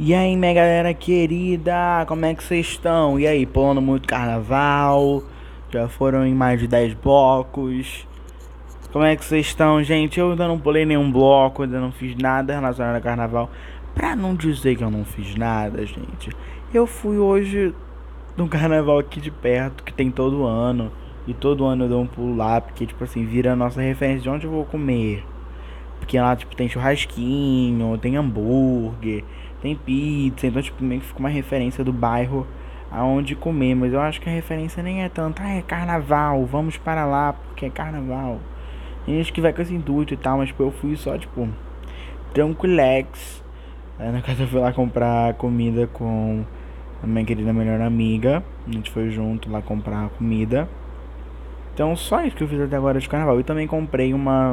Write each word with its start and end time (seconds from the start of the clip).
E 0.00 0.14
aí, 0.14 0.36
minha 0.36 0.54
galera 0.54 0.94
querida, 0.94 2.04
como 2.06 2.24
é 2.24 2.32
que 2.32 2.44
vocês 2.44 2.64
estão? 2.68 3.18
E 3.18 3.26
aí, 3.26 3.44
pulando 3.44 3.82
muito 3.82 4.06
carnaval? 4.06 5.24
Já 5.72 5.88
foram 5.88 6.24
em 6.24 6.32
mais 6.32 6.60
de 6.60 6.68
10 6.68 6.94
blocos? 6.94 8.06
Como 8.92 9.04
é 9.04 9.16
que 9.16 9.24
vocês 9.24 9.46
estão, 9.46 9.82
gente? 9.82 10.20
Eu 10.20 10.30
ainda 10.30 10.46
não 10.46 10.56
pulei 10.56 10.86
nenhum 10.86 11.10
bloco, 11.10 11.64
ainda 11.64 11.80
não 11.80 11.90
fiz 11.90 12.14
nada 12.14 12.54
relacionado 12.54 12.94
ao 12.94 13.00
carnaval. 13.00 13.50
Pra 13.92 14.14
não 14.14 14.36
dizer 14.36 14.76
que 14.76 14.84
eu 14.84 14.90
não 14.90 15.04
fiz 15.04 15.34
nada, 15.34 15.84
gente, 15.84 16.30
eu 16.72 16.86
fui 16.86 17.18
hoje 17.18 17.74
no 18.36 18.46
carnaval 18.46 19.00
aqui 19.00 19.20
de 19.20 19.32
perto, 19.32 19.82
que 19.82 19.92
tem 19.92 20.12
todo 20.12 20.44
ano. 20.44 20.92
E 21.26 21.34
todo 21.34 21.64
ano 21.64 21.86
eu 21.86 21.88
dou 21.88 22.02
um 22.02 22.06
pulo 22.06 22.36
lá, 22.36 22.60
porque, 22.60 22.86
tipo 22.86 23.02
assim, 23.02 23.24
vira 23.24 23.54
a 23.54 23.56
nossa 23.56 23.82
referência 23.82 24.20
de 24.20 24.30
onde 24.30 24.46
eu 24.46 24.52
vou 24.52 24.64
comer. 24.64 25.24
Porque 25.98 26.20
lá, 26.20 26.36
tipo, 26.36 26.54
tem 26.54 26.68
churrasquinho, 26.68 27.98
tem 27.98 28.16
hambúrguer 28.16 29.24
tem 29.60 29.74
pizza, 29.74 30.46
então 30.46 30.62
tipo 30.62 30.82
meio 30.82 31.00
que 31.00 31.06
fica 31.08 31.18
uma 31.20 31.28
referência 31.28 31.82
do 31.82 31.92
bairro 31.92 32.46
aonde 32.90 33.34
comer, 33.34 33.74
mas 33.74 33.92
eu 33.92 34.00
acho 34.00 34.20
que 34.20 34.28
a 34.28 34.32
referência 34.32 34.82
nem 34.82 35.02
é 35.02 35.08
tanto, 35.08 35.42
ah, 35.42 35.50
é 35.50 35.62
carnaval, 35.62 36.44
vamos 36.46 36.76
para 36.76 37.04
lá 37.04 37.32
porque 37.32 37.66
é 37.66 37.70
carnaval. 37.70 38.38
Tem 39.04 39.16
gente 39.16 39.32
que 39.32 39.40
vai 39.40 39.52
com 39.52 39.62
esse 39.62 39.74
intuito 39.74 40.14
e 40.14 40.16
tal, 40.16 40.38
mas 40.38 40.48
tipo, 40.48 40.62
eu 40.62 40.70
fui 40.70 40.96
só 40.96 41.16
tipo 41.16 41.48
tranquilex. 42.32 43.42
Aí 43.98 44.12
na 44.12 44.22
casa 44.22 44.42
eu 44.42 44.48
fui 44.48 44.60
lá 44.60 44.72
comprar 44.72 45.34
comida 45.34 45.86
com 45.86 46.44
a 47.02 47.06
minha 47.06 47.24
querida 47.24 47.52
melhor 47.52 47.80
amiga. 47.80 48.42
A 48.66 48.70
gente 48.70 48.90
foi 48.90 49.10
junto 49.10 49.50
lá 49.50 49.60
comprar 49.60 50.08
comida. 50.10 50.68
Então 51.74 51.96
só 51.96 52.22
isso 52.22 52.36
que 52.36 52.42
eu 52.42 52.48
fiz 52.48 52.60
até 52.60 52.76
agora 52.76 53.00
de 53.00 53.08
carnaval. 53.08 53.40
E 53.40 53.44
também 53.44 53.66
comprei 53.66 54.12
uma 54.12 54.52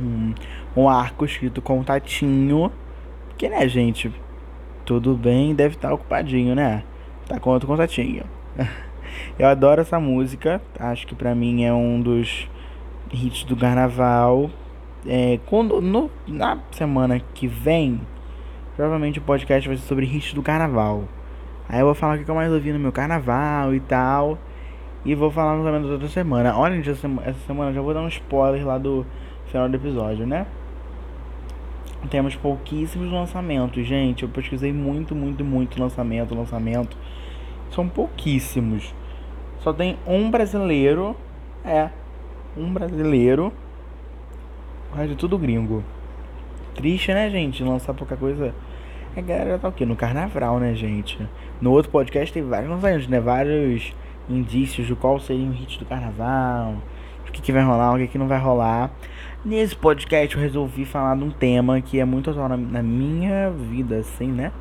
um, 0.00 0.34
um 0.76 0.88
arco 0.88 1.24
escrito 1.24 1.60
contatinho 1.60 2.70
porque, 3.42 3.48
né, 3.48 3.66
gente? 3.66 4.12
Tudo 4.84 5.16
bem, 5.16 5.52
deve 5.52 5.74
estar 5.74 5.92
ocupadinho, 5.92 6.54
né? 6.54 6.84
Tá 7.26 7.40
com 7.40 7.50
outro 7.50 7.66
contatinho. 7.66 8.22
Eu 9.36 9.48
adoro 9.48 9.80
essa 9.80 9.98
música. 9.98 10.62
Acho 10.78 11.08
que 11.08 11.14
pra 11.16 11.34
mim 11.34 11.64
é 11.64 11.74
um 11.74 12.00
dos 12.00 12.48
hits 13.12 13.42
do 13.42 13.56
carnaval. 13.56 14.48
É, 15.04 15.40
quando 15.46 15.80
no, 15.80 16.08
na 16.24 16.56
semana 16.70 17.18
que 17.18 17.48
vem, 17.48 18.00
provavelmente 18.76 19.18
o 19.18 19.22
podcast 19.22 19.68
vai 19.68 19.76
ser 19.76 19.88
sobre 19.88 20.06
hits 20.06 20.34
do 20.34 20.42
carnaval. 20.42 21.02
Aí 21.68 21.80
eu 21.80 21.86
vou 21.86 21.96
falar 21.96 22.18
o 22.18 22.24
que 22.24 22.30
eu 22.30 22.36
mais 22.36 22.52
ouvi 22.52 22.72
no 22.72 22.78
meu 22.78 22.92
carnaval 22.92 23.74
e 23.74 23.80
tal. 23.80 24.38
E 25.04 25.16
vou 25.16 25.32
falar 25.32 25.54
mais 25.54 25.66
ou 25.66 25.72
menos 25.72 25.90
outra 25.90 26.06
semana. 26.06 26.56
Olha, 26.56 26.78
essa 26.78 27.34
semana 27.44 27.72
já 27.72 27.82
vou 27.82 27.92
dar 27.92 28.02
um 28.02 28.08
spoiler 28.08 28.64
lá 28.64 28.78
do 28.78 29.04
final 29.46 29.68
do 29.68 29.74
episódio, 29.74 30.28
né? 30.28 30.46
Temos 32.08 32.34
pouquíssimos 32.34 33.10
lançamentos, 33.10 33.86
gente. 33.86 34.22
Eu 34.22 34.28
pesquisei 34.28 34.72
muito, 34.72 35.14
muito, 35.14 35.44
muito 35.44 35.80
lançamento, 35.80 36.34
lançamento. 36.34 36.96
São 37.70 37.88
pouquíssimos. 37.88 38.94
Só 39.60 39.72
tem 39.72 39.96
um 40.06 40.30
brasileiro. 40.30 41.16
É, 41.64 41.90
um 42.56 42.72
brasileiro. 42.72 43.52
O 44.92 44.96
resto 44.96 45.12
é 45.12 45.16
tudo 45.16 45.38
gringo. 45.38 45.82
Triste, 46.74 47.12
né, 47.12 47.30
gente? 47.30 47.62
Lançar 47.62 47.94
pouca 47.94 48.16
coisa. 48.16 48.54
A 49.16 49.20
galera 49.20 49.58
tá 49.58 49.68
o 49.68 49.72
quê? 49.72 49.86
No 49.86 49.94
carnaval, 49.94 50.58
né, 50.58 50.74
gente? 50.74 51.18
No 51.60 51.70
outro 51.70 51.90
podcast 51.90 52.32
tem 52.32 52.42
vários 52.42 52.70
lançamentos, 52.70 53.06
né? 53.08 53.20
Vários 53.20 53.94
indícios 54.28 54.86
de 54.86 54.94
qual 54.94 55.20
seria 55.20 55.46
o 55.46 55.52
hit 55.52 55.78
do 55.78 55.84
carnaval. 55.84 56.76
O 57.28 57.32
que, 57.32 57.40
que 57.40 57.52
vai 57.52 57.62
rolar, 57.62 57.94
o 57.94 57.98
que, 57.98 58.08
que 58.08 58.18
não 58.18 58.26
vai 58.26 58.38
rolar. 58.38 58.90
Nesse 59.44 59.74
podcast 59.74 60.36
eu 60.36 60.40
resolvi 60.40 60.84
falar 60.84 61.16
de 61.16 61.24
um 61.24 61.30
tema 61.30 61.80
que 61.80 61.98
é 61.98 62.04
muito 62.04 62.30
atual 62.30 62.48
na, 62.48 62.80
minha 62.80 63.50
vida, 63.50 63.96
assim, 63.96 64.28
né? 64.28 64.52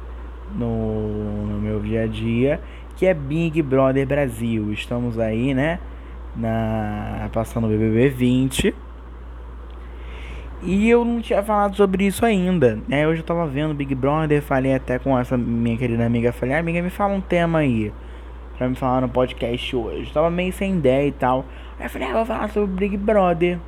No, 0.55 1.45
no, 1.45 1.61
meu 1.61 1.79
dia 1.79 2.05
a 2.05 2.07
dia, 2.07 2.59
que 2.95 3.05
é 3.05 3.13
Big 3.13 3.61
Brother 3.61 4.07
Brasil. 4.07 4.73
Estamos 4.73 5.19
aí, 5.19 5.53
né? 5.53 5.79
Na, 6.35 7.29
passando 7.31 7.67
o 7.67 7.69
BBB 7.69 8.09
20. 8.09 8.75
E 10.63 10.89
eu 10.89 11.05
não 11.05 11.21
tinha 11.21 11.43
falado 11.43 11.75
sobre 11.75 12.07
isso 12.07 12.25
ainda. 12.25 12.79
Né? 12.87 13.07
Hoje 13.07 13.21
eu 13.21 13.25
tava 13.25 13.45
vendo 13.45 13.75
Big 13.75 13.93
Brother, 13.93 14.41
falei 14.41 14.73
até 14.73 14.97
com 14.97 15.17
essa 15.17 15.37
minha 15.37 15.77
querida 15.77 16.03
amiga, 16.03 16.31
falei, 16.31 16.55
ah, 16.55 16.59
amiga, 16.59 16.81
me 16.81 16.89
fala 16.89 17.13
um 17.13 17.21
tema 17.21 17.59
aí. 17.59 17.93
Pra 18.57 18.67
me 18.67 18.75
falar 18.75 19.01
no 19.01 19.09
podcast 19.09 19.75
hoje. 19.75 20.07
Eu 20.07 20.13
tava 20.13 20.31
meio 20.31 20.51
sem 20.51 20.73
ideia 20.73 21.07
e 21.07 21.11
tal. 21.11 21.45
Aí 21.77 21.85
eu 21.85 21.89
falei, 21.91 22.07
ah, 22.07 22.13
vou 22.13 22.25
falar 22.25 22.49
sobre 22.49 22.87
Big 22.87 22.97
Brother 22.97 23.59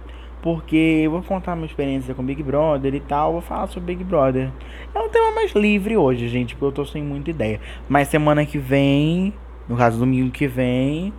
porque 0.43 1.01
eu 1.05 1.09
vou 1.09 1.23
contar 1.23 1.55
minha 1.55 1.65
experiência 1.65 2.13
com 2.13 2.21
Big 2.21 2.43
Brother 2.43 2.93
e 2.93 2.99
tal, 2.99 3.31
vou 3.31 3.41
falar 3.41 3.65
sobre 3.67 3.95
Big 3.95 4.03
Brother. 4.03 4.51
É 4.93 4.99
um 4.99 5.07
tema 5.07 5.31
mais 5.31 5.53
livre 5.53 5.95
hoje, 5.95 6.27
gente, 6.27 6.53
porque 6.53 6.65
eu 6.65 6.71
tô 6.73 6.85
sem 6.85 7.01
muita 7.01 7.29
ideia. 7.29 7.61
Mas 7.87 8.09
semana 8.09 8.45
que 8.45 8.57
vem, 8.57 9.33
no 9.69 9.77
caso 9.77 9.97
domingo 9.97 10.31
que 10.31 10.45
vem, 10.45 11.13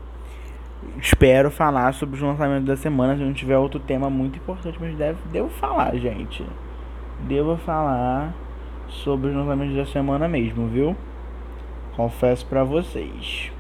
espero 1.01 1.51
falar 1.51 1.95
sobre 1.95 2.17
os 2.17 2.21
lançamentos 2.21 2.67
da 2.67 2.77
semana. 2.77 3.17
Se 3.17 3.23
não 3.23 3.33
tiver 3.33 3.57
outro 3.57 3.81
tema 3.81 4.11
muito 4.11 4.37
importante, 4.37 4.77
mas 4.79 4.95
deve, 4.95 5.19
devo 5.33 5.49
falar, 5.49 5.97
gente. 5.97 6.45
Devo 7.21 7.57
falar 7.57 8.34
sobre 8.89 9.31
os 9.31 9.34
lançamentos 9.34 9.75
da 9.75 9.87
semana 9.87 10.29
mesmo, 10.29 10.67
viu? 10.67 10.95
Confesso 11.97 12.45
pra 12.45 12.63
vocês. 12.63 13.51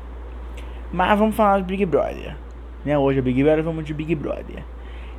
Mas 0.92 1.18
vamos 1.18 1.34
falar 1.34 1.60
de 1.60 1.64
Big 1.64 1.86
Brother. 1.86 2.36
Né? 2.84 2.98
Hoje 2.98 3.20
é 3.20 3.22
Big 3.22 3.42
Brother, 3.42 3.64
vamos 3.64 3.86
de 3.86 3.94
Big 3.94 4.14
Brother. 4.14 4.73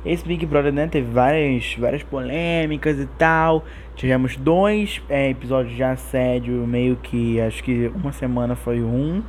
Esse 0.06 0.24
Big 0.24 0.46
Brother 0.46 0.72
né, 0.72 0.86
teve 0.86 1.10
várias, 1.10 1.74
várias 1.74 2.04
polêmicas 2.04 3.00
e 3.00 3.06
tal. 3.18 3.64
Tivemos 3.96 4.36
dois 4.36 5.02
é, 5.08 5.30
episódios 5.30 5.74
de 5.74 5.82
assédio, 5.82 6.64
meio 6.64 6.94
que 6.96 7.40
acho 7.40 7.62
que 7.64 7.90
uma 7.92 8.12
semana 8.12 8.54
foi 8.54 8.80
um. 8.80 9.20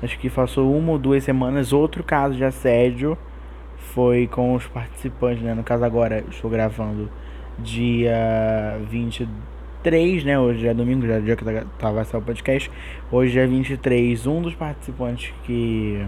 Acho 0.00 0.16
que 0.20 0.30
passou 0.30 0.72
uma 0.76 0.92
ou 0.92 0.98
duas 0.98 1.24
semanas. 1.24 1.72
Outro 1.72 2.04
caso 2.04 2.36
de 2.36 2.44
assédio 2.44 3.18
foi 3.76 4.28
com 4.28 4.54
os 4.54 4.66
participantes, 4.68 5.42
né? 5.42 5.54
No 5.54 5.64
caso 5.64 5.84
agora 5.84 6.24
estou 6.30 6.48
gravando 6.48 7.10
dia 7.58 8.78
23, 8.88 10.24
né? 10.24 10.38
Hoje 10.38 10.68
é 10.68 10.72
domingo, 10.72 11.04
já 11.04 11.14
é 11.14 11.20
dia 11.20 11.34
que 11.34 11.44
tava 11.44 12.04
tá, 12.04 12.04
tá, 12.04 12.18
o 12.18 12.22
podcast. 12.22 12.70
Hoje 13.10 13.40
é 13.40 13.46
23. 13.46 14.24
Um 14.28 14.40
dos 14.40 14.54
participantes 14.54 15.34
que, 15.44 16.06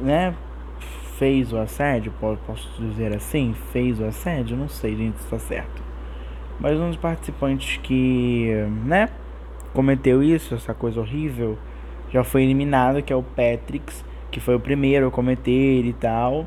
né? 0.00 0.34
Fez 1.18 1.52
o 1.52 1.58
assédio, 1.58 2.12
posso 2.46 2.70
dizer 2.78 3.14
assim, 3.14 3.54
fez 3.72 3.98
o 4.00 4.04
assédio, 4.04 4.56
não 4.56 4.68
sei, 4.68 4.96
gente, 4.96 5.18
se 5.18 5.24
está 5.24 5.38
certo. 5.38 5.82
Mas 6.60 6.78
um 6.78 6.88
dos 6.88 6.96
participantes 6.96 7.78
que, 7.82 8.52
né, 8.84 9.08
cometeu 9.74 10.22
isso, 10.22 10.54
essa 10.54 10.72
coisa 10.72 11.00
horrível, 11.00 11.58
já 12.10 12.22
foi 12.22 12.44
eliminado, 12.44 13.02
que 13.02 13.12
é 13.12 13.16
o 13.16 13.22
Patrix, 13.22 14.04
que 14.30 14.40
foi 14.40 14.54
o 14.54 14.60
primeiro 14.60 15.08
a 15.08 15.10
cometer 15.10 15.84
e 15.84 15.92
tal. 15.92 16.46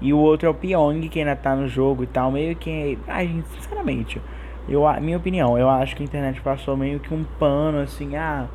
E 0.00 0.12
o 0.12 0.18
outro 0.18 0.46
é 0.46 0.50
o 0.50 0.54
Pyong, 0.54 1.08
que 1.08 1.18
ainda 1.18 1.36
tá 1.36 1.56
no 1.56 1.66
jogo 1.66 2.04
e 2.04 2.06
tal, 2.06 2.30
meio 2.30 2.54
que, 2.56 2.98
ai, 3.08 3.26
gente, 3.26 3.48
sinceramente, 3.48 4.20
eu, 4.68 4.82
minha 5.00 5.16
opinião, 5.16 5.58
eu 5.58 5.68
acho 5.68 5.96
que 5.96 6.02
a 6.02 6.06
internet 6.06 6.40
passou 6.40 6.76
meio 6.76 7.00
que 7.00 7.12
um 7.12 7.24
pano 7.38 7.80
assim, 7.80 8.16
ah, 8.16 8.46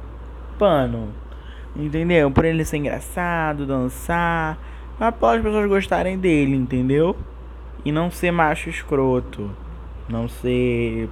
pano. 0.57 1.09
Entendeu? 1.75 2.31
Por 2.31 2.45
ele 2.45 2.63
ser 2.63 2.77
engraçado, 2.77 3.65
dançar, 3.65 4.57
após 4.99 5.37
as 5.37 5.43
pessoas 5.43 5.67
gostarem 5.67 6.17
dele, 6.17 6.55
entendeu? 6.55 7.15
E 7.83 7.91
não 7.91 8.09
ser 8.09 8.31
macho 8.31 8.69
escroto. 8.69 9.51
Não 10.09 10.27
ser. 10.27 11.09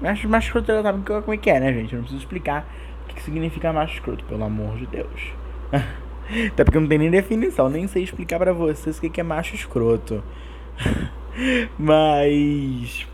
Macho, 0.00 0.28
macho 0.28 0.48
escroto 0.48 0.66
já 0.66 0.82
sabe 0.82 1.02
como 1.04 1.32
é 1.32 1.36
que 1.36 1.50
é, 1.50 1.60
né, 1.60 1.72
gente? 1.72 1.92
Eu 1.92 1.98
não 1.98 2.04
preciso 2.04 2.22
explicar 2.22 2.66
o 3.04 3.14
que 3.14 3.22
significa 3.22 3.72
macho 3.72 3.94
escroto, 3.94 4.24
pelo 4.24 4.44
amor 4.44 4.76
de 4.76 4.86
Deus. 4.86 5.32
Até 6.52 6.64
porque 6.64 6.78
não 6.78 6.88
tem 6.88 6.98
nem 6.98 7.10
definição, 7.10 7.68
nem 7.68 7.86
sei 7.86 8.02
explicar 8.02 8.38
para 8.38 8.52
vocês 8.52 8.98
o 8.98 9.00
que 9.00 9.20
é 9.20 9.24
macho 9.24 9.54
escroto. 9.54 10.22
Mas 11.78 13.06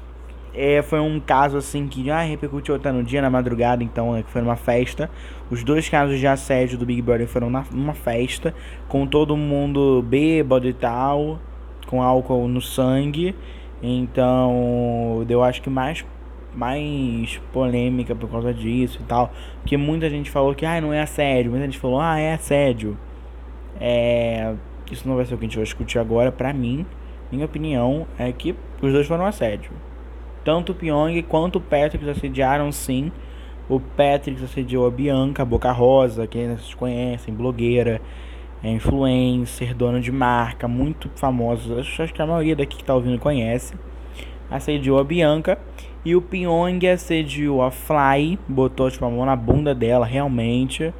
é, 0.55 0.83
foi 0.83 1.01
um 1.01 1.19
caso 1.19 1.57
assim 1.57 1.89
que 1.89 2.11
ah, 2.11 2.21
repercutiu 2.21 2.75
até 2.75 2.93
no 2.93 3.03
dia, 3.03 3.23
na 3.23 3.31
madrugada, 3.31 3.83
então 3.83 4.15
é, 4.15 4.23
foi 4.23 4.43
numa 4.43 4.57
festa. 4.57 5.11
Os 5.51 5.65
dois 5.65 5.89
casos 5.89 6.19
de 6.19 6.27
assédio 6.27 6.77
do 6.79 6.85
Big 6.85 7.01
Brother 7.01 7.27
foram 7.27 7.49
na, 7.49 7.65
numa 7.73 7.95
festa, 7.95 8.55
com 8.89 9.07
todo 9.07 9.37
mundo 9.37 10.03
bêbado 10.03 10.69
e 10.69 10.73
tal, 10.73 11.39
com 11.87 12.03
álcool 12.03 12.49
no 12.49 12.61
sangue. 12.61 13.35
Então 13.83 15.25
deu 15.27 15.43
acho 15.43 15.63
que 15.63 15.71
mais, 15.71 16.05
mais 16.55 17.41
polêmica 17.53 18.15
por 18.15 18.31
causa 18.31 18.53
disso 18.53 18.99
e 19.01 19.05
tal. 19.05 19.33
Porque 19.61 19.77
muita 19.77 20.11
gente 20.11 20.31
falou 20.31 20.55
que 20.55 20.67
ah, 20.67 20.81
não 20.81 20.93
é 20.93 21.01
assédio, 21.01 21.51
muita 21.51 21.65
gente 21.65 21.79
falou, 21.79 21.99
ah, 21.99 22.19
é 22.19 22.35
assédio. 22.35 22.97
É, 23.81 24.55
isso 24.91 25.09
não 25.09 25.17
vai 25.17 25.25
ser 25.25 25.35
o 25.35 25.39
que 25.39 25.47
a 25.47 25.49
gente 25.49 25.57
vai 25.57 25.65
discutir 25.65 25.99
agora, 25.99 26.31
pra 26.31 26.53
mim, 26.53 26.85
minha 27.31 27.47
opinião 27.47 28.07
é 28.19 28.31
que 28.31 28.55
os 28.83 28.93
dois 28.93 29.07
foram 29.07 29.25
assédio. 29.25 29.73
Tanto 30.45 30.73
o 30.73 30.75
Pyong 30.75 31.23
quanto 31.23 31.57
o 31.57 31.61
Patrick 31.61 32.09
assediaram 32.09 32.73
sim. 32.73 33.13
O 33.69 33.79
Patrick 33.79 34.43
assediou 34.43 34.87
a 34.87 34.91
Bianca, 34.91 35.45
Boca 35.45 35.71
Rosa, 35.71 36.27
que 36.27 36.39
vocês 36.39 36.75
conhecem, 36.75 37.33
blogueira, 37.33 38.01
é 38.63 38.71
influencer, 38.71 39.75
dona 39.75 40.01
de 40.01 40.13
marca, 40.13 40.69
muito 40.69 41.11
famosa. 41.17 41.81
Acho 41.81 42.13
que 42.13 42.23
a 42.23 42.27
maioria 42.27 42.57
daqui 42.57 42.77
que 42.77 42.85
tá 42.85 42.95
ouvindo 42.95 43.19
conhece. 43.19 43.75
Assediou 44.51 44.99
a 44.99 45.05
Bianca. 45.05 45.59
E 46.05 46.17
o 46.17 46.21
Pyong 46.21 46.85
assediou 46.89 47.63
a 47.63 47.71
Fly, 47.71 48.39
botou 48.49 48.91
tipo, 48.91 49.05
a 49.05 49.11
mão 49.11 49.25
na 49.25 49.37
bunda 49.37 49.73
dela, 49.73 50.05
realmente. 50.05 50.93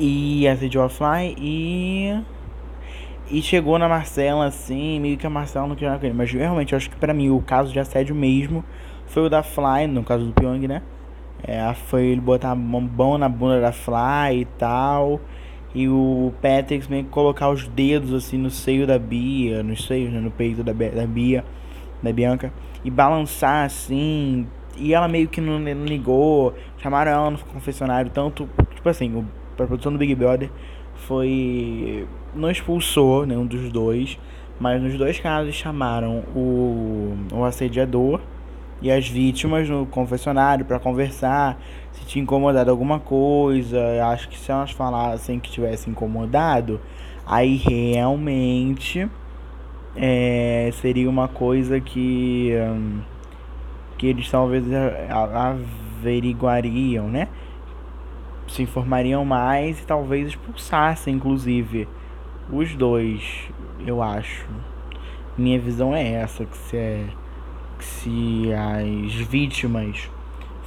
E 0.00 0.48
assediou 0.48 0.84
a 0.84 0.88
Fly 0.88 1.34
e. 1.38 2.18
E 3.30 3.42
chegou 3.42 3.78
na 3.78 3.88
Marcela 3.88 4.46
assim, 4.46 4.98
meio 5.00 5.18
que 5.18 5.26
a 5.26 5.30
Marcela 5.30 5.66
não 5.66 5.76
queria 5.76 5.98
com 5.98 6.06
ele. 6.06 6.14
Mas 6.14 6.32
realmente, 6.32 6.72
eu 6.72 6.76
acho 6.78 6.88
que 6.88 6.96
pra 6.96 7.12
mim 7.12 7.28
o 7.28 7.40
caso 7.42 7.72
de 7.72 7.78
assédio 7.78 8.14
mesmo 8.14 8.64
foi 9.06 9.26
o 9.26 9.28
da 9.28 9.42
Fly, 9.42 9.86
no 9.86 10.02
caso 10.02 10.24
do 10.24 10.32
Pyong, 10.32 10.66
né? 10.66 10.82
É, 11.42 11.72
foi 11.74 12.06
ele 12.06 12.20
botar 12.20 12.50
a 12.50 12.54
mão 12.54 13.18
na 13.18 13.28
bunda 13.28 13.60
da 13.60 13.70
Fly 13.70 14.40
e 14.40 14.44
tal. 14.56 15.20
E 15.74 15.88
o 15.88 16.32
Patrick 16.40 16.90
meio 16.90 17.04
que 17.04 17.10
colocar 17.10 17.50
os 17.50 17.68
dedos 17.68 18.14
assim 18.14 18.38
no 18.38 18.50
seio 18.50 18.86
da 18.86 18.98
Bia, 18.98 19.62
nos 19.62 19.86
seios, 19.86 20.10
né, 20.10 20.20
no 20.20 20.30
peito 20.30 20.64
da, 20.64 20.72
da 20.72 21.06
Bia, 21.06 21.44
da 22.02 22.12
Bianca, 22.12 22.52
e 22.82 22.90
balançar 22.90 23.66
assim. 23.66 24.46
E 24.78 24.94
ela 24.94 25.06
meio 25.06 25.28
que 25.28 25.40
não, 25.40 25.58
não 25.58 25.84
ligou, 25.84 26.54
chamaram 26.78 27.12
ela 27.12 27.30
no 27.30 27.38
confessionário, 27.38 28.10
tanto, 28.10 28.48
tipo 28.74 28.88
assim, 28.88 29.14
o, 29.14 29.26
pra 29.56 29.66
produção 29.66 29.92
do 29.92 29.98
Big 29.98 30.14
Brother 30.14 30.50
foi. 31.06 32.06
Não 32.34 32.50
expulsou 32.50 33.26
nenhum 33.26 33.46
dos 33.46 33.70
dois, 33.72 34.18
mas 34.60 34.82
nos 34.82 34.96
dois 34.96 35.18
casos 35.18 35.54
chamaram 35.54 36.24
o, 36.34 37.16
o 37.32 37.44
assediador 37.44 38.20
e 38.80 38.90
as 38.90 39.08
vítimas 39.08 39.68
no 39.68 39.86
confessionário 39.86 40.64
para 40.64 40.78
conversar 40.78 41.60
se 41.92 42.04
tinha 42.06 42.22
incomodado 42.22 42.70
alguma 42.70 43.00
coisa. 43.00 43.80
Acho 44.10 44.28
que 44.28 44.38
se 44.38 44.50
elas 44.50 44.70
falassem 44.70 45.40
que 45.40 45.50
tivesse 45.50 45.90
incomodado, 45.90 46.80
aí 47.26 47.56
realmente 47.56 49.08
é, 49.96 50.70
seria 50.74 51.08
uma 51.10 51.28
coisa 51.28 51.80
que, 51.80 52.52
hum, 52.54 53.00
que 53.96 54.06
eles 54.06 54.30
talvez 54.30 54.64
averiguariam, 55.10 57.08
né? 57.08 57.28
Se 58.48 58.62
informariam 58.62 59.24
mais 59.24 59.80
e 59.80 59.86
talvez 59.86 60.28
expulsassem, 60.28 61.14
inclusive, 61.14 61.86
os 62.50 62.74
dois, 62.74 63.48
eu 63.86 64.02
acho. 64.02 64.46
Minha 65.36 65.60
visão 65.60 65.94
é 65.94 66.14
essa, 66.14 66.44
que 66.44 66.56
se 66.56 66.76
é 66.76 67.06
que 67.78 67.84
se 67.84 68.50
as 68.52 69.12
vítimas 69.14 70.10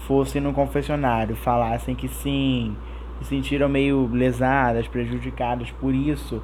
fossem 0.08 0.42
no 0.42 0.54
confessionário, 0.54 1.36
falassem 1.36 1.94
que 1.94 2.08
sim, 2.08 2.76
se 3.20 3.26
sentiram 3.26 3.68
meio 3.68 4.10
lesadas, 4.12 4.88
prejudicadas 4.88 5.70
por 5.72 5.94
isso, 5.94 6.42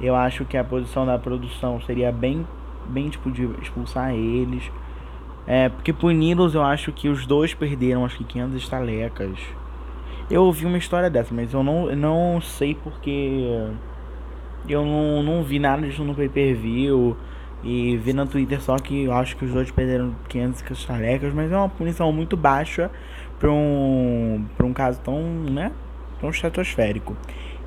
eu 0.00 0.14
acho 0.14 0.44
que 0.44 0.56
a 0.56 0.64
posição 0.64 1.06
da 1.06 1.18
produção 1.18 1.80
seria 1.80 2.12
bem, 2.12 2.46
bem 2.86 3.08
tipo 3.08 3.30
de 3.30 3.44
expulsar 3.62 4.14
eles. 4.14 4.70
É, 5.46 5.68
porque 5.68 5.92
puni-los 5.92 6.54
eu 6.54 6.62
acho 6.62 6.92
que 6.92 7.08
os 7.08 7.26
dois 7.26 7.54
perderam 7.54 8.04
acho 8.04 8.18
que 8.18 8.24
500 8.24 8.56
estalecas. 8.56 9.38
Eu 10.30 10.44
ouvi 10.44 10.64
uma 10.64 10.78
história 10.78 11.10
dessa, 11.10 11.34
mas 11.34 11.52
eu 11.52 11.62
não, 11.62 11.94
não 11.96 12.40
sei 12.40 12.74
porque 12.74 13.68
eu 14.68 14.84
não, 14.84 15.22
não 15.22 15.42
vi 15.42 15.58
nada 15.58 15.86
disso 15.86 16.04
no 16.04 16.14
pay-per-view. 16.14 17.16
E 17.62 17.96
vi 17.98 18.14
no 18.14 18.26
Twitter 18.26 18.60
só 18.62 18.76
que 18.76 19.04
eu 19.04 19.12
acho 19.12 19.36
que 19.36 19.44
os 19.44 19.52
dois 19.52 19.70
perderam 19.70 20.14
500 20.28 20.62
estalecas, 20.70 21.34
mas 21.34 21.52
é 21.52 21.56
uma 21.56 21.68
punição 21.68 22.10
muito 22.10 22.34
baixa 22.34 22.90
para 23.38 23.50
um, 23.50 24.44
pra 24.56 24.64
um 24.64 24.72
caso 24.72 24.98
tão, 25.00 25.20
né, 25.22 25.70
tão 26.20 26.30
estratosférico. 26.30 27.14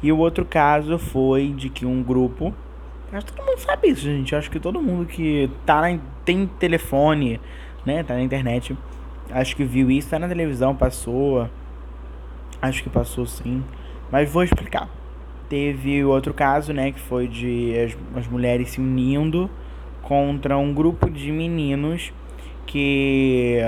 E 0.01 0.12
o 0.12 0.18
outro 0.18 0.45
caso 0.45 0.98
foi 0.98 1.50
de 1.50 1.69
que 1.69 1.86
um 1.86 2.01
grupo. 2.01 2.54
Acho 3.12 3.27
que 3.27 3.33
todo 3.33 3.45
mundo 3.45 3.60
sabe 3.60 3.89
isso, 3.89 4.01
gente. 4.01 4.36
Acho 4.36 4.50
que 4.50 4.60
todo 4.60 4.81
mundo 4.81 5.06
que 5.06 5.50
tá 5.63 5.81
na, 5.81 6.00
tem 6.25 6.48
telefone, 6.48 7.39
né, 7.86 8.01
tá 8.01 8.15
na 8.15 8.21
internet, 8.21 8.75
acho 9.30 9.56
que 9.56 9.63
viu 9.63 9.92
isso, 9.92 10.10
tá 10.10 10.18
na 10.18 10.27
televisão, 10.27 10.75
passou. 10.75 11.48
Acho 12.63 12.81
que 12.81 12.89
passou 12.89 13.25
sim. 13.25 13.62
Mas 14.10 14.31
vou 14.31 14.42
explicar. 14.42 14.88
Teve 15.50 16.01
outro 16.06 16.33
caso, 16.33 16.71
né, 16.71 16.94
que 16.94 17.00
foi 17.00 17.27
de 17.27 17.74
as, 17.77 17.98
as 18.15 18.25
mulheres 18.25 18.69
se 18.69 18.80
unindo 18.80 19.50
contra 20.01 20.57
um 20.57 20.74
grupo 20.74 21.10
de 21.10 21.30
meninos 21.30 22.13
que 22.65 23.60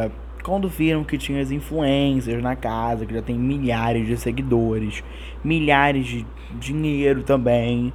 quando 0.42 0.70
viram 0.70 1.04
que 1.04 1.18
tinha 1.18 1.42
as 1.42 1.52
influências 1.52 2.42
na 2.42 2.56
casa, 2.56 3.06
que 3.06 3.14
já 3.14 3.22
tem 3.22 3.38
milhares 3.38 4.08
de 4.08 4.16
seguidores, 4.16 5.04
milhares 5.44 6.08
de 6.08 6.26
dinheiro 6.58 7.22
também, 7.22 7.92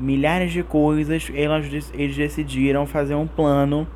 milhares 0.00 0.52
de 0.52 0.64
coisas, 0.64 1.30
elas, 1.32 1.92
eles 1.94 2.16
decidiram 2.16 2.86
fazer 2.86 3.14
um 3.14 3.28
plano 3.28 3.86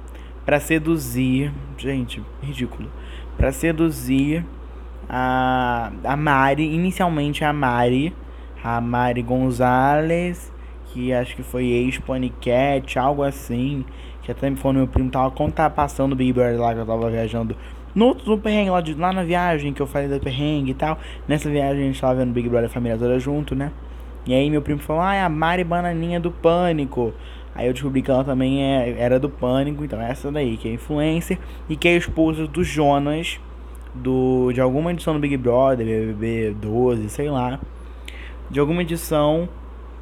para 0.47 0.61
seduzir, 0.61 1.53
gente, 1.77 2.23
ridículo, 2.41 2.89
para 3.37 3.51
seduzir 3.51 4.45
a, 5.09 5.91
a 6.05 6.17
Mari, 6.17 6.75
inicialmente 6.75 7.45
a 7.45 7.53
Mari, 7.53 8.15
a 8.63 8.81
Mari 8.81 9.23
Gonzalez 9.23 10.53
que 10.93 11.13
acho 11.13 11.37
que 11.37 11.43
foi 11.43 11.67
ex-Panicat, 11.67 12.99
algo 12.99 13.23
assim. 13.23 13.85
Que 14.23 14.33
até 14.33 14.51
me 14.51 14.57
falou 14.57 14.75
meu 14.75 14.87
primo 14.87 15.11
tava 15.11 15.31
quando 15.31 15.53
tava 15.53 15.73
passando 15.73 16.13
o 16.13 16.17
Big 16.17 16.33
Brother 16.33 16.61
lá 16.61 16.75
que 16.75 16.81
eu 16.81 16.87
tava 16.87 17.11
viajando. 17.11 17.57
No, 17.95 18.15
no 18.15 18.39
perrengue 18.39 18.71
lá, 18.71 18.81
de, 18.81 18.95
lá 18.95 19.13
na 19.13 19.25
viagem 19.25 19.73
que 19.73 19.81
eu 19.81 19.87
falei 19.87 20.09
da 20.09 20.19
perrengue 20.19 20.73
e 20.73 20.75
tal. 20.75 20.99
Nessa 21.27 21.49
viagem 21.49 21.85
a 21.85 21.87
gente 21.87 22.01
tava 22.01 22.17
vendo 22.17 22.33
Big 22.33 22.49
Brother 22.49 22.69
família 22.69 22.99
toda 22.99 23.19
junto, 23.19 23.55
né? 23.55 23.73
E 24.27 24.35
aí 24.35 24.51
meu 24.51 24.61
primo 24.61 24.81
falou, 24.81 25.03
ah, 25.03 25.15
é 25.15 25.23
a 25.23 25.29
Mari 25.29 25.65
Bananinha 25.65 26.21
do 26.21 26.31
Pânico. 26.31 27.15
Aí 27.55 27.67
eu 27.67 27.73
descobri 27.73 28.03
que 28.03 28.11
ela 28.11 28.23
também 28.23 28.63
é, 28.63 28.95
era 28.99 29.19
do 29.19 29.29
Pânico, 29.29 29.85
então 29.85 30.01
é 30.01 30.11
essa 30.11 30.31
daí, 30.31 30.57
que 30.57 30.69
é 30.69 30.73
influencer 30.73 31.39
e 31.69 31.77
que 31.77 31.89
é 31.89 31.97
esposa 31.97 32.47
do 32.47 32.63
Jonas, 32.63 33.41
do, 33.99 34.53
de 34.53 34.61
alguma 34.61 34.93
edição 34.93 35.15
do 35.15 35.21
Big 35.21 35.37
Brother, 35.37 35.87
BBB 35.87 36.57
12, 36.61 37.09
sei 37.11 37.31
lá. 37.31 37.61
De 38.51 38.59
alguma 38.59 38.83
edição 38.83 39.49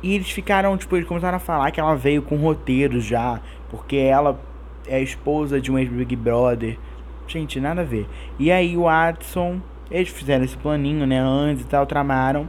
e 0.02 0.14
eles 0.14 0.30
ficaram, 0.30 0.76
tipo, 0.76 0.94
eles 0.96 1.08
começaram 1.08 1.36
a 1.36 1.40
falar 1.40 1.70
que 1.70 1.80
ela 1.80 1.96
veio 1.96 2.22
com 2.22 2.36
roteiros 2.36 3.04
já, 3.04 3.40
porque 3.70 3.96
ela 3.96 4.38
é 4.86 5.00
esposa 5.02 5.60
de 5.60 5.72
um 5.72 5.78
ex-Big 5.78 6.14
Brother. 6.14 6.78
Gente, 7.26 7.58
nada 7.58 7.80
a 7.80 7.84
ver. 7.84 8.06
E 8.38 8.52
aí 8.52 8.76
o 8.76 8.88
Adson, 8.88 9.60
eles 9.90 10.08
fizeram 10.08 10.44
esse 10.44 10.56
planinho, 10.56 11.06
né, 11.06 11.18
antes 11.18 11.64
e 11.64 11.66
tal, 11.66 11.86
tramaram. 11.86 12.48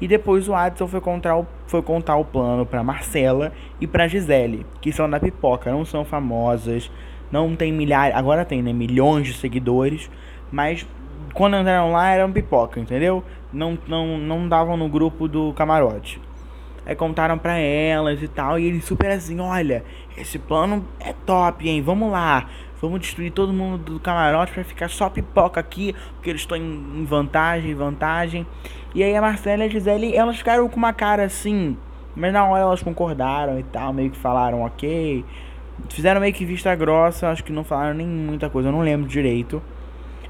E 0.00 0.08
depois 0.08 0.48
o 0.48 0.54
Adson 0.54 0.86
foi 0.86 1.00
contar 1.00 1.36
o, 1.36 1.46
foi 1.66 1.82
contar 1.82 2.16
o 2.16 2.24
plano 2.24 2.64
pra 2.64 2.82
Marcela 2.82 3.52
e 3.80 3.86
pra 3.86 4.08
Gisele, 4.08 4.64
que 4.80 4.92
são 4.92 5.08
da 5.08 5.20
pipoca, 5.20 5.70
não 5.70 5.84
são 5.84 6.04
famosas, 6.04 6.90
não 7.30 7.54
tem 7.54 7.72
milhares, 7.72 8.16
agora 8.16 8.44
tem, 8.44 8.62
né, 8.62 8.72
milhões 8.72 9.26
de 9.26 9.34
seguidores, 9.34 10.10
mas 10.54 10.86
quando 11.32 11.56
entraram 11.56 11.90
lá 11.90 12.10
eram 12.10 12.30
pipoca, 12.30 12.78
entendeu? 12.78 13.24
Não, 13.52 13.76
não, 13.88 14.16
não 14.18 14.48
davam 14.48 14.76
no 14.76 14.88
grupo 14.88 15.26
do 15.26 15.52
camarote. 15.52 16.20
Aí 16.86 16.94
contaram 16.94 17.36
pra 17.36 17.58
elas 17.58 18.22
e 18.22 18.28
tal. 18.28 18.56
E 18.56 18.66
eles 18.66 18.84
super 18.84 19.10
assim: 19.10 19.40
olha, 19.40 19.84
esse 20.16 20.38
plano 20.38 20.86
é 21.00 21.12
top, 21.12 21.68
hein? 21.68 21.82
Vamos 21.82 22.12
lá. 22.12 22.48
Vamos 22.80 23.00
destruir 23.00 23.32
todo 23.32 23.52
mundo 23.52 23.78
do 23.78 23.98
camarote 23.98 24.52
pra 24.52 24.62
ficar 24.62 24.88
só 24.88 25.10
pipoca 25.10 25.58
aqui. 25.58 25.92
Porque 26.14 26.30
eles 26.30 26.42
estão 26.42 26.56
em 26.56 27.04
vantagem, 27.04 27.74
vantagem. 27.74 28.46
E 28.94 29.02
aí 29.02 29.16
a 29.16 29.20
Marcela 29.20 29.64
e 29.64 29.66
a 29.66 29.70
Gisele, 29.70 30.14
elas 30.14 30.36
ficaram 30.36 30.68
com 30.68 30.76
uma 30.76 30.92
cara 30.92 31.24
assim. 31.24 31.76
Mas 32.14 32.32
na 32.32 32.44
hora 32.44 32.62
elas 32.62 32.80
concordaram 32.80 33.58
e 33.58 33.64
tal. 33.64 33.92
Meio 33.92 34.10
que 34.10 34.18
falaram 34.18 34.62
ok. 34.62 35.24
Fizeram 35.88 36.20
meio 36.20 36.32
que 36.32 36.44
vista 36.44 36.72
grossa. 36.76 37.28
Acho 37.28 37.42
que 37.42 37.52
não 37.52 37.64
falaram 37.64 37.94
nem 37.94 38.06
muita 38.06 38.48
coisa. 38.48 38.68
Eu 38.68 38.72
não 38.72 38.82
lembro 38.82 39.08
direito. 39.08 39.60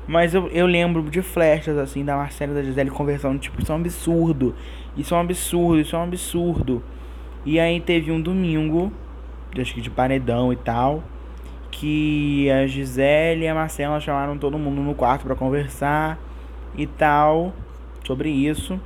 Mas 0.07 0.35
eu, 0.35 0.49
eu 0.49 0.67
lembro 0.67 1.03
de 1.11 1.23
flechas 1.23 1.79
assim 1.79 2.05
da 2.05 2.17
Marcela 2.17 2.53
e 2.53 2.55
da 2.57 2.63
Gisele 2.63 2.91
conversando. 2.91 3.39
Tipo, 3.39 3.63
isso 3.63 3.73
é 3.73 3.75
um 3.75 3.79
absurdo. 3.79 4.55
Isso 4.97 5.15
é 5.15 5.17
um 5.17 5.21
absurdo, 5.21 5.81
isso 5.81 5.97
é 5.97 5.99
um 5.99 6.03
absurdo. 6.03 6.83
E 7.45 7.59
aí 7.59 7.81
teve 7.81 8.11
um 8.11 8.21
domingo, 8.21 8.93
acho 9.59 9.75
que 9.75 9.81
de 9.81 9.91
paredão 9.91 10.53
e 10.53 10.57
tal, 10.57 11.03
que 11.71 12.51
a 12.51 12.67
Gisele 12.67 13.45
e 13.45 13.49
a 13.49 13.55
Marcela 13.55 14.01
chamaram 14.01 14.39
todo 14.39 14.59
mundo 14.59 14.81
no 14.81 14.95
quarto 14.95 15.25
para 15.25 15.35
conversar 15.35 16.19
e 16.77 16.87
tal 16.87 17.53
sobre 18.07 18.31
isso. 18.31 18.81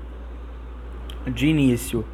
De 1.27 1.49
início, 1.49 2.05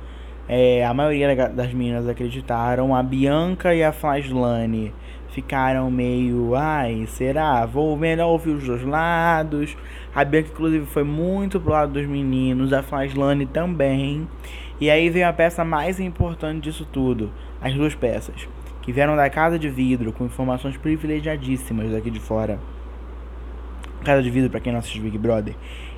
é, 0.49 0.85
a 0.85 0.93
maioria 0.93 1.49
das 1.49 1.73
meninas 1.73 2.09
acreditaram, 2.09 2.95
a 2.95 3.03
Bianca 3.03 3.75
e 3.75 3.85
a 3.85 3.93
Flaslane 3.93 4.93
ficaram 5.35 5.91
meio, 5.91 6.55
ai, 6.55 7.05
será? 7.09 7.67
Vou 7.67 7.97
melhor 7.97 8.29
ouvir 8.29 8.51
os 8.51 8.65
dois 8.65 8.83
lados. 8.85 9.77
A 10.15 10.25
Bianca, 10.25 10.51
inclusive, 10.53 10.87
foi 10.87 11.03
muito 11.03 11.61
pro 11.61 11.73
lado 11.73 11.93
dos 11.93 12.07
meninos, 12.07 12.73
a 12.73 12.83
Flaslane 12.83 13.45
também. 13.45 14.29
E 14.81 14.89
aí 14.89 15.11
veio 15.11 15.29
a 15.29 15.33
peça 15.33 15.65
mais 15.65 15.99
importante 15.99 16.63
disso 16.63 16.87
tudo, 16.91 17.33
as 17.61 17.75
duas 17.75 17.95
peças, 17.95 18.49
que 18.83 18.93
vieram 18.93 19.17
da 19.17 19.29
Casa 19.29 19.59
de 19.59 19.69
Vidro, 19.69 20.13
com 20.13 20.25
informações 20.25 20.77
privilegiadíssimas 20.77 21.91
daqui 21.91 22.11
de 22.11 22.21
fora. 22.21 22.61
Casa 24.05 24.23
de 24.23 24.31
Vidro, 24.31 24.51
para 24.51 24.61
quem 24.61 24.73
não 24.73 24.79
assiste 24.79 25.01
Big 25.01 25.19
Brother, 25.19 25.55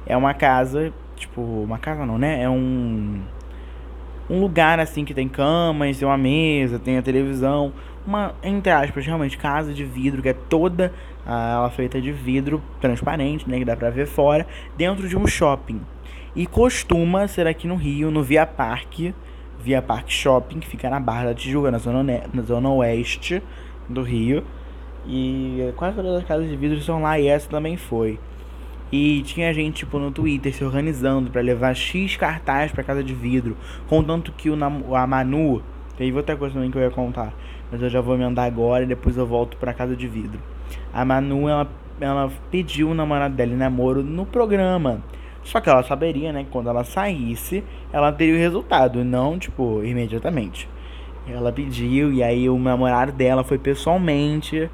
é 0.06 0.16
uma 0.16 0.32
casa, 0.32 0.92
tipo, 1.14 1.42
uma 1.42 1.78
casa 1.78 2.06
não, 2.06 2.16
né? 2.16 2.42
É 2.42 2.48
um 2.48 3.20
um 4.28 4.40
lugar 4.40 4.80
assim 4.80 5.04
que 5.04 5.14
tem 5.14 5.28
camas, 5.28 5.98
tem 5.98 6.06
uma 6.06 6.18
mesa, 6.18 6.78
tem 6.78 6.98
a 6.98 7.02
televisão, 7.02 7.72
uma, 8.06 8.34
entre 8.42 8.70
aspas, 8.72 9.04
realmente, 9.04 9.36
casa 9.36 9.72
de 9.72 9.84
vidro 9.84 10.22
que 10.22 10.28
é 10.28 10.32
toda 10.32 10.92
ela 11.26 11.70
feita 11.70 12.00
de 12.00 12.12
vidro 12.12 12.62
transparente, 12.80 13.48
né, 13.48 13.58
que 13.58 13.64
dá 13.64 13.76
pra 13.76 13.90
ver 13.90 14.06
fora, 14.06 14.46
dentro 14.76 15.08
de 15.08 15.16
um 15.16 15.26
shopping. 15.26 15.80
E 16.34 16.46
costuma 16.46 17.26
ser 17.26 17.46
aqui 17.46 17.66
no 17.66 17.74
Rio, 17.74 18.10
no 18.10 18.22
Via 18.22 18.46
Parque, 18.46 19.14
Via 19.58 19.82
Parque 19.82 20.12
Shopping, 20.12 20.60
que 20.60 20.66
fica 20.68 20.88
na 20.88 21.00
Barra 21.00 21.26
da 21.26 21.34
Tijuca, 21.34 21.70
na 21.70 21.78
zona, 21.78 22.22
na 22.32 22.42
zona 22.42 22.68
oeste 22.68 23.42
do 23.88 24.02
Rio. 24.02 24.44
E 25.06 25.72
quase 25.76 25.96
todas 25.96 26.16
as 26.16 26.24
casas 26.24 26.48
de 26.48 26.56
vidro 26.56 26.78
estão 26.78 27.00
lá 27.00 27.18
e 27.18 27.26
essa 27.26 27.48
também 27.48 27.76
foi. 27.76 28.20
E 28.92 29.22
tinha 29.22 29.52
gente, 29.52 29.78
tipo, 29.78 29.98
no 29.98 30.10
Twitter 30.10 30.54
se 30.54 30.64
organizando 30.64 31.30
para 31.30 31.40
levar 31.40 31.74
X 31.74 32.16
cartaz 32.16 32.70
pra 32.70 32.84
casa 32.84 33.02
de 33.02 33.14
vidro. 33.14 33.56
Contanto 33.88 34.32
que 34.32 34.48
o, 34.48 34.94
a 34.94 35.06
Manu. 35.06 35.62
Teve 35.96 36.16
outra 36.16 36.36
coisa 36.36 36.54
também 36.54 36.70
que 36.70 36.76
eu 36.76 36.82
ia 36.82 36.90
contar. 36.90 37.32
Mas 37.70 37.82
eu 37.82 37.88
já 37.88 38.00
vou 38.00 38.14
emendar 38.14 38.46
agora 38.46 38.84
e 38.84 38.86
depois 38.86 39.16
eu 39.16 39.26
volto 39.26 39.56
pra 39.56 39.72
casa 39.72 39.96
de 39.96 40.06
vidro. 40.06 40.40
A 40.92 41.04
Manu, 41.04 41.48
ela, 41.48 41.68
ela 42.00 42.30
pediu 42.50 42.90
o 42.90 42.94
namorado 42.94 43.34
dela 43.34 43.52
em 43.52 43.56
namoro 43.56 44.02
no 44.02 44.24
programa. 44.24 45.02
Só 45.42 45.60
que 45.60 45.70
ela 45.70 45.82
saberia, 45.82 46.32
né, 46.32 46.44
que 46.44 46.50
quando 46.50 46.68
ela 46.68 46.84
saísse, 46.84 47.62
ela 47.92 48.12
teria 48.12 48.34
o 48.34 48.38
resultado, 48.38 49.04
não, 49.04 49.38
tipo, 49.38 49.82
imediatamente. 49.84 50.68
Ela 51.26 51.52
pediu 51.52 52.12
e 52.12 52.22
aí 52.22 52.48
o 52.48 52.58
namorado 52.58 53.12
dela 53.12 53.42
foi 53.42 53.58
pessoalmente 53.58 54.68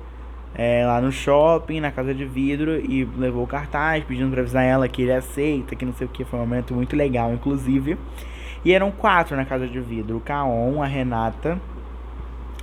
é, 0.55 0.85
lá 0.87 1.01
no 1.01 1.11
shopping, 1.11 1.81
na 1.81 1.91
casa 1.91 2.15
de 2.15 2.25
vidro, 2.25 2.79
e 2.79 3.05
levou 3.17 3.45
o 3.45 3.47
cartaz 3.47 4.05
pedindo 4.05 4.31
pra 4.31 4.41
avisar 4.41 4.65
ela 4.65 4.89
que 4.89 5.03
ele 5.03 5.13
aceita, 5.13 5.75
que 5.75 5.85
não 5.85 5.93
sei 5.93 6.07
o 6.07 6.11
que. 6.11 6.25
Foi 6.25 6.39
um 6.39 6.43
momento 6.43 6.75
muito 6.75 6.95
legal, 6.97 7.33
inclusive. 7.33 7.97
E 8.65 8.73
eram 8.73 8.91
quatro 8.91 9.37
na 9.37 9.45
casa 9.45 9.67
de 9.67 9.81
vidro: 9.81 10.19
o 10.19 10.21
Kaon, 10.21 10.83
a 10.83 10.87
Renata, 10.87 11.59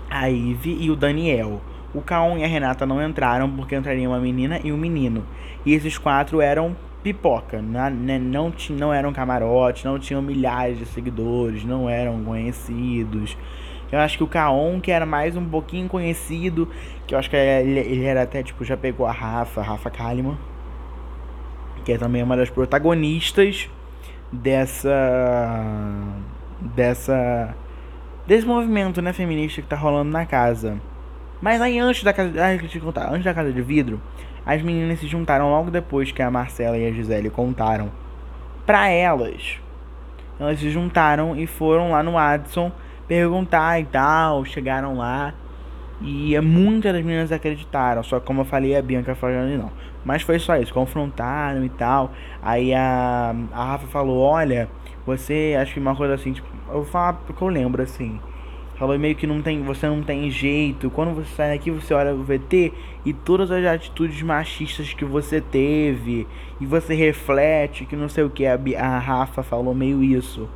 a 0.10 0.30
Ive 0.30 0.78
e 0.80 0.90
o 0.90 0.96
Daniel. 0.96 1.62
O 1.94 2.02
Kaon 2.02 2.38
e 2.38 2.44
a 2.44 2.48
Renata 2.48 2.86
não 2.86 3.04
entraram 3.04 3.50
porque 3.50 3.76
entraria 3.76 4.08
uma 4.08 4.20
menina 4.20 4.60
e 4.64 4.72
um 4.72 4.78
menino. 4.78 5.26
E 5.66 5.74
esses 5.74 5.98
quatro 5.98 6.40
eram 6.40 6.76
pipoca, 7.04 7.62
não, 7.62 7.90
né, 7.90 8.20
não, 8.20 8.54
não 8.72 8.94
eram 8.94 9.14
camarote, 9.14 9.86
não 9.86 9.98
tinham 9.98 10.22
milhares 10.22 10.78
de 10.78 10.86
seguidores, 10.86 11.64
não 11.64 11.90
eram 11.90 12.24
conhecidos. 12.24 13.38
Eu 13.92 14.00
acho 14.00 14.18
que 14.18 14.24
o 14.24 14.28
Kaon, 14.28 14.80
que 14.80 14.92
era 14.92 15.06
mais 15.06 15.36
um 15.36 15.46
pouquinho 15.46 15.88
conhecido, 15.88 16.70
que 17.10 17.16
eu 17.16 17.20
acho 17.20 17.28
que 17.28 17.36
ele, 17.36 17.80
ele 17.80 18.06
era 18.06 18.22
até, 18.22 18.44
tipo, 18.44 18.64
já 18.64 18.78
pegou 18.78 19.08
a 19.08 19.12
Rafa, 19.12 19.64
Rafa 19.64 19.90
Kalimann, 19.90 20.38
que 21.84 21.94
é 21.94 21.98
também 21.98 22.22
uma 22.22 22.38
das 22.38 22.52
protagonistas 22.52 23.68
dessa. 24.32 24.92
dessa. 26.62 27.56
desse 28.28 28.46
movimento, 28.46 29.02
né, 29.02 29.12
feminista 29.12 29.60
que 29.60 29.68
tá 29.68 29.76
rolando 29.76 30.12
na 30.12 30.24
casa. 30.24 30.80
Mas 31.42 31.60
aí 31.60 31.80
antes 31.80 32.04
da 32.04 32.14
casa. 32.14 32.32
Ah, 32.38 32.56
te 32.56 32.80
contar, 32.80 33.10
antes 33.10 33.24
da 33.24 33.34
casa 33.34 33.52
de 33.52 33.62
vidro, 33.64 34.00
as 34.46 34.62
meninas 34.62 35.00
se 35.00 35.08
juntaram 35.08 35.50
logo 35.50 35.72
depois 35.72 36.12
que 36.12 36.22
a 36.22 36.30
Marcela 36.30 36.78
e 36.78 36.88
a 36.88 36.92
Gisele 36.92 37.32
contaram 37.32 37.90
pra 38.68 38.88
elas. 38.88 39.60
Elas 40.40 40.60
se 40.60 40.70
juntaram 40.70 41.36
e 41.36 41.48
foram 41.48 41.90
lá 41.90 42.04
no 42.04 42.20
Adson 42.20 42.72
perguntar 43.08 43.80
e 43.82 43.86
tal, 43.86 44.46
chegaram 44.46 44.96
lá. 44.96 45.34
E 46.02 46.40
muitas 46.40 46.94
das 46.94 47.04
meninas 47.04 47.32
acreditaram, 47.32 48.02
só 48.04 48.20
que 48.20 48.26
como 48.26 48.42
eu 48.42 48.46
falei, 48.46 48.76
a 48.76 48.82
Bianca 48.82 49.16
falando 49.16 49.58
não. 49.58 49.72
Mas 50.06 50.22
foi 50.22 50.40
só 50.40 50.56
isso, 50.56 50.74
confrontaram 50.74 51.64
e 51.66 51.70
tal. 51.70 52.12
Aí 52.42 52.74
a, 52.74 53.36
a 53.52 53.66
Rafa 53.66 53.88
falou, 53.88 54.20
olha, 54.20 54.70
você, 55.06 55.58
acho 55.60 55.74
que 55.74 55.80
uma 55.80 55.96
coisa 55.96 56.14
assim, 56.14 56.32
tipo, 56.32 56.48
eu 56.70 56.76
vou 56.76 56.86
falar 56.86 57.14
porque 57.14 57.44
eu 57.44 57.48
lembro 57.50 57.82
assim. 57.84 58.20
Falou 58.80 58.98
meio 58.98 59.14
que 59.14 59.28
não 59.28 59.42
tem, 59.42 59.62
você 59.62 59.88
não 59.88 60.02
tem 60.02 60.32
jeito. 60.32 60.90
Quando 60.90 61.14
você 61.14 61.36
sai 61.36 61.52
daqui, 61.52 61.70
você 61.70 61.94
olha 61.94 62.14
o 62.16 62.24
VT 62.24 62.72
e 63.06 63.12
todas 63.12 63.52
as 63.52 63.66
atitudes 63.66 64.22
machistas 64.22 64.94
que 64.94 65.04
você 65.04 65.42
teve. 65.42 66.26
E 66.62 66.66
você 66.66 66.94
reflete 66.96 67.86
que 67.86 67.98
não 67.98 68.08
sei 68.08 68.24
o 68.24 68.30
que. 68.30 68.46
A, 68.46 68.58
a 68.78 68.98
Rafa 68.98 69.44
falou 69.44 69.76
meio 69.76 70.02
isso 70.02 70.48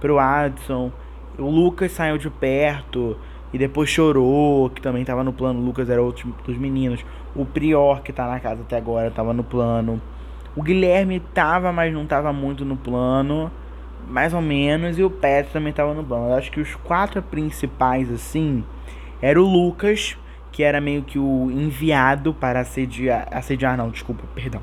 pro 0.00 0.18
Adson. 0.18 0.90
O 1.38 1.48
Lucas 1.48 1.92
saiu 1.92 2.18
de 2.18 2.28
perto 2.28 3.16
e 3.52 3.58
depois 3.58 3.88
chorou, 3.88 4.70
que 4.70 4.80
também 4.80 5.04
tava 5.04 5.24
no 5.24 5.32
plano. 5.32 5.60
O 5.60 5.64
Lucas 5.64 5.90
era 5.90 6.02
outro 6.02 6.32
dos 6.44 6.56
meninos. 6.56 7.04
O 7.34 7.44
Prior, 7.44 8.02
que 8.02 8.12
tá 8.12 8.26
na 8.26 8.40
casa 8.40 8.62
até 8.62 8.76
agora, 8.76 9.10
tava 9.10 9.32
no 9.32 9.42
plano. 9.42 10.00
O 10.56 10.62
Guilherme 10.62 11.20
tava, 11.20 11.72
mas 11.72 11.92
não 11.92 12.06
tava 12.06 12.32
muito 12.32 12.64
no 12.64 12.76
plano. 12.76 13.50
Mais 14.08 14.32
ou 14.32 14.40
menos. 14.40 14.98
E 14.98 15.02
o 15.02 15.10
Pet 15.10 15.50
também 15.52 15.72
tava 15.72 15.94
no 15.94 16.04
plano. 16.04 16.28
Eu 16.28 16.34
acho 16.34 16.50
que 16.50 16.60
os 16.60 16.74
quatro 16.76 17.22
principais, 17.22 18.10
assim, 18.10 18.64
era 19.20 19.40
o 19.40 19.46
Lucas, 19.46 20.16
que 20.52 20.62
era 20.62 20.80
meio 20.80 21.02
que 21.02 21.18
o 21.18 21.50
enviado 21.50 22.32
para 22.32 22.60
assediar. 22.60 23.28
Assediar, 23.30 23.76
não, 23.76 23.90
desculpa, 23.90 24.24
perdão. 24.34 24.62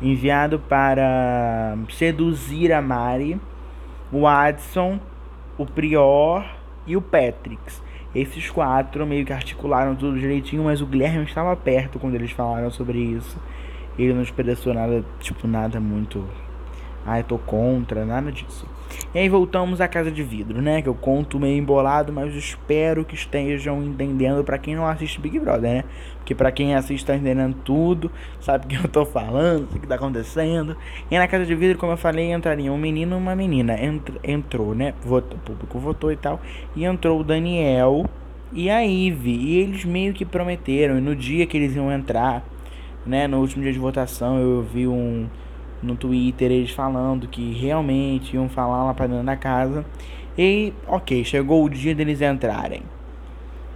Enviado 0.00 0.58
para 0.58 1.76
seduzir 1.90 2.72
a 2.72 2.80
Mari. 2.80 3.40
O 4.12 4.26
Adson 4.26 5.00
o 5.58 5.64
Prior 5.64 6.44
e 6.86 6.96
o 6.96 7.02
Patrix. 7.02 7.82
Esses 8.16 8.48
quatro 8.48 9.06
meio 9.06 9.26
que 9.26 9.32
articularam 9.34 9.94
tudo 9.94 10.18
direitinho, 10.18 10.64
mas 10.64 10.80
o 10.80 10.86
Guilherme 10.86 11.24
estava 11.24 11.54
perto 11.54 11.98
quando 11.98 12.14
eles 12.14 12.30
falaram 12.30 12.70
sobre 12.70 12.98
isso. 12.98 13.38
Ele 13.98 14.14
não 14.14 14.22
expressou 14.22 14.72
nada, 14.72 15.04
tipo, 15.20 15.46
nada 15.46 15.78
muito. 15.78 16.26
Ah, 17.04 17.20
eu 17.20 17.24
tô 17.24 17.36
contra, 17.36 18.06
nada 18.06 18.32
disso. 18.32 18.66
E 19.14 19.18
aí 19.18 19.28
voltamos 19.28 19.80
à 19.80 19.88
Casa 19.88 20.10
de 20.10 20.22
Vidro, 20.22 20.60
né? 20.60 20.82
Que 20.82 20.88
eu 20.88 20.94
conto 20.94 21.38
meio 21.38 21.56
embolado, 21.58 22.12
mas 22.12 22.34
espero 22.34 23.04
que 23.04 23.14
estejam 23.14 23.82
entendendo 23.82 24.44
para 24.44 24.58
quem 24.58 24.76
não 24.76 24.86
assiste 24.86 25.20
Big 25.20 25.38
Brother, 25.38 25.70
né? 25.70 25.84
Porque 26.18 26.34
para 26.34 26.50
quem 26.50 26.74
assiste 26.74 27.06
tá 27.06 27.14
entendendo 27.14 27.54
tudo, 27.64 28.10
sabe 28.40 28.66
o 28.66 28.68
que 28.68 28.76
eu 28.76 28.88
tô 28.88 29.06
falando, 29.06 29.64
o 29.64 29.80
que 29.80 29.86
tá 29.86 29.94
acontecendo. 29.94 30.76
E 31.10 31.16
na 31.16 31.26
Casa 31.28 31.46
de 31.46 31.54
Vidro, 31.54 31.78
como 31.78 31.92
eu 31.92 31.96
falei, 31.96 32.32
entraria 32.32 32.72
um 32.72 32.76
menino 32.76 33.16
e 33.16 33.18
uma 33.18 33.34
menina. 33.34 33.76
entrou, 34.24 34.74
né? 34.74 34.92
Votou, 35.02 35.38
o 35.38 35.40
público 35.40 35.78
votou 35.78 36.12
e 36.12 36.16
tal. 36.16 36.40
E 36.74 36.84
entrou 36.84 37.20
o 37.20 37.24
Daniel 37.24 38.06
e 38.52 38.68
a 38.68 38.84
Ive. 38.84 39.30
E 39.30 39.58
eles 39.58 39.84
meio 39.84 40.12
que 40.12 40.24
prometeram. 40.24 40.98
E 40.98 41.00
no 41.00 41.14
dia 41.14 41.46
que 41.46 41.56
eles 41.56 41.74
iam 41.76 41.92
entrar, 41.92 42.44
né? 43.06 43.26
No 43.26 43.38
último 43.38 43.62
dia 43.62 43.72
de 43.72 43.78
votação, 43.78 44.38
eu 44.38 44.62
vi 44.62 44.86
um 44.86 45.26
no 45.82 45.96
Twitter 45.96 46.50
eles 46.50 46.70
falando 46.70 47.28
que 47.28 47.52
realmente 47.52 48.34
iam 48.34 48.48
falar 48.48 48.84
lá 48.84 48.94
para 48.94 49.06
dentro 49.06 49.24
da 49.24 49.36
casa. 49.36 49.84
E 50.36 50.72
ok, 50.86 51.24
chegou 51.24 51.64
o 51.64 51.70
dia 51.70 51.94
deles 51.94 52.20
entrarem. 52.20 52.82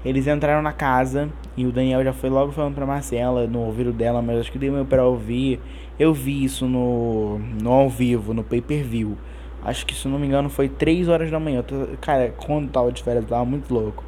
Eles 0.05 0.27
entraram 0.27 0.63
na 0.63 0.73
casa 0.73 1.29
e 1.57 1.67
o 1.67 1.73
Daniel 1.73 2.03
já 2.03 2.13
foi 2.13 2.31
logo 2.31 2.53
falando 2.53 2.75
pra 2.75 2.87
Marcela 2.87 3.47
no 3.47 3.61
ouvido 3.61 3.93
dela, 3.93 4.23
mas 4.23 4.41
acho 4.41 4.53
que 4.53 4.59
deu 4.59 4.85
pra 4.87 5.05
ouvir. 5.05 5.61
Eu 5.99 6.15
vi 6.15 6.43
isso 6.45 6.67
no, 6.67 7.39
no 7.39 7.71
ao 7.71 7.91
vivo, 7.91 8.33
no 8.33 8.43
pay 8.43 8.63
per 8.63 8.83
view. 8.83 9.17
Acho 9.63 9.85
que 9.85 9.95
se 9.95 10.09
não 10.09 10.19
me 10.19 10.27
engano 10.27 10.49
foi 10.49 10.69
3 10.69 11.09
horas 11.09 11.31
da 11.31 11.39
manhã. 11.39 11.63
Tô, 11.63 11.75
cara, 12.01 12.33
quando 12.37 12.71
tava 12.71 12.91
de 12.91 13.03
férias, 13.03 13.27
tava 13.27 13.45
muito 13.45 13.73
louco. 13.73 14.03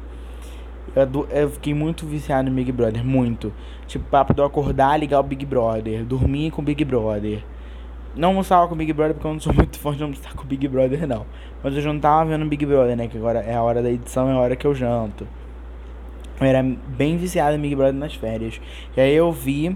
Eu, 0.95 1.27
eu, 1.29 1.49
fiquei 1.49 1.73
muito 1.73 2.05
viciado 2.05 2.49
no 2.49 2.55
Big 2.55 2.71
Brother, 2.71 3.03
muito. 3.03 3.53
Tipo, 3.87 4.05
papo 4.05 4.33
de 4.33 4.41
eu 4.41 4.45
acordar, 4.45 4.99
ligar 4.99 5.19
o 5.19 5.23
Big 5.23 5.45
Brother, 5.45 6.03
dormir 6.03 6.51
com 6.51 6.61
o 6.61 6.65
Big 6.65 6.83
Brother. 6.83 7.43
Não 8.15 8.29
almoçava 8.29 8.67
com 8.67 8.75
o 8.75 8.77
Big 8.77 8.93
Brother 8.93 9.15
porque 9.15 9.27
eu 9.27 9.33
não 9.33 9.39
sou 9.39 9.53
muito 9.55 9.79
fã 9.79 9.95
de 9.95 10.03
almoçar 10.03 10.33
com 10.33 10.43
o 10.43 10.45
Big 10.45 10.67
Brother, 10.67 11.07
não. 11.07 11.25
Mas 11.63 11.75
eu 11.75 11.81
já 11.81 11.91
não 11.91 11.99
tava 11.99 12.29
vendo 12.29 12.45
Big 12.45 12.65
Brother, 12.65 12.95
né? 12.95 13.07
Que 13.07 13.17
agora 13.17 13.39
é 13.39 13.55
a 13.55 13.63
hora 13.63 13.81
da 13.81 13.89
edição, 13.89 14.29
é 14.29 14.33
a 14.33 14.37
hora 14.37 14.55
que 14.55 14.65
eu 14.65 14.75
janto. 14.75 15.27
Eu 16.39 16.47
era 16.47 16.61
bem 16.61 17.17
viciado 17.17 17.55
em 17.55 17.59
Big 17.59 17.75
Brother 17.75 17.93
nas 17.93 18.13
férias. 18.13 18.59
E 18.95 19.01
aí 19.01 19.13
eu 19.13 19.31
vi. 19.31 19.75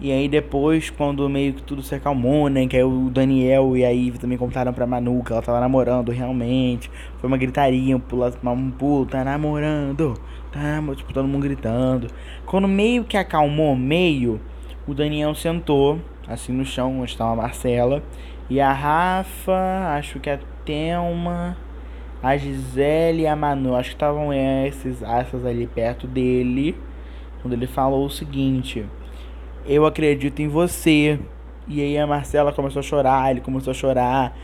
E 0.00 0.12
aí 0.12 0.28
depois, 0.28 0.90
quando 0.90 1.28
meio 1.28 1.54
que 1.54 1.62
tudo 1.62 1.82
se 1.82 1.94
acalmou, 1.94 2.48
né? 2.48 2.66
Que 2.66 2.76
aí 2.76 2.84
o 2.84 3.10
Daniel 3.10 3.76
e 3.76 3.84
a 3.84 3.90
Ivy 3.90 4.18
também 4.18 4.38
contaram 4.38 4.72
pra 4.72 4.86
Manu 4.86 5.24
que 5.24 5.32
ela 5.32 5.42
tava 5.42 5.58
namorando 5.58 6.12
realmente. 6.12 6.90
Foi 7.18 7.26
uma 7.26 7.36
gritaria, 7.36 7.96
um 7.96 8.00
pulo, 8.00 8.24
um 8.44 8.70
pulo 8.70 9.06
tá 9.06 9.24
namorando. 9.24 10.14
Tá 10.52 10.60
namorando, 10.60 10.98
tipo, 10.98 11.12
todo 11.12 11.26
mundo 11.26 11.42
gritando. 11.42 12.06
Quando 12.46 12.68
meio 12.68 13.04
que 13.04 13.16
acalmou, 13.16 13.74
meio, 13.74 14.40
o 14.86 14.94
Daniel 14.94 15.34
sentou 15.34 15.98
assim 16.28 16.52
no 16.52 16.64
chão 16.64 17.00
onde 17.00 17.10
estava 17.10 17.32
a 17.32 17.36
Marcela. 17.36 18.02
E 18.50 18.60
a 18.60 18.72
Rafa, 18.72 19.96
acho 19.96 20.20
que 20.20 20.30
a 20.30 20.38
Thelma, 20.64 21.56
a 22.22 22.36
Gisele 22.36 23.22
e 23.22 23.26
a 23.26 23.34
Manu, 23.34 23.74
acho 23.74 23.90
que 23.90 23.96
estavam 23.96 24.32
esses, 24.32 25.02
essas 25.02 25.44
ali 25.44 25.66
perto 25.66 26.06
dele. 26.06 26.76
Quando 27.40 27.54
ele 27.54 27.66
falou 27.66 28.06
o 28.06 28.10
seguinte: 28.10 28.84
Eu 29.66 29.86
acredito 29.86 30.40
em 30.40 30.48
você. 30.48 31.18
E 31.66 31.82
aí 31.82 31.98
a 31.98 32.06
Marcela 32.06 32.52
começou 32.52 32.80
a 32.80 32.82
chorar, 32.82 33.30
ele 33.30 33.40
começou 33.40 33.70
a 33.70 33.74
chorar. 33.74 34.36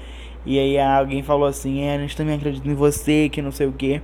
E 0.44 0.58
aí 0.58 0.78
alguém 0.78 1.22
falou 1.22 1.46
assim: 1.46 1.82
É, 1.82 1.96
a 1.96 1.98
gente 1.98 2.16
também 2.16 2.36
acredita 2.36 2.68
em 2.68 2.74
você, 2.74 3.28
que 3.28 3.42
não 3.42 3.50
sei 3.50 3.66
o 3.66 3.72
que. 3.72 4.00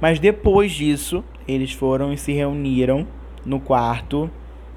Mas 0.00 0.18
depois 0.18 0.72
disso, 0.72 1.22
eles 1.46 1.72
foram 1.72 2.12
e 2.12 2.18
se 2.18 2.32
reuniram 2.32 3.06
no 3.44 3.60
quarto 3.60 4.30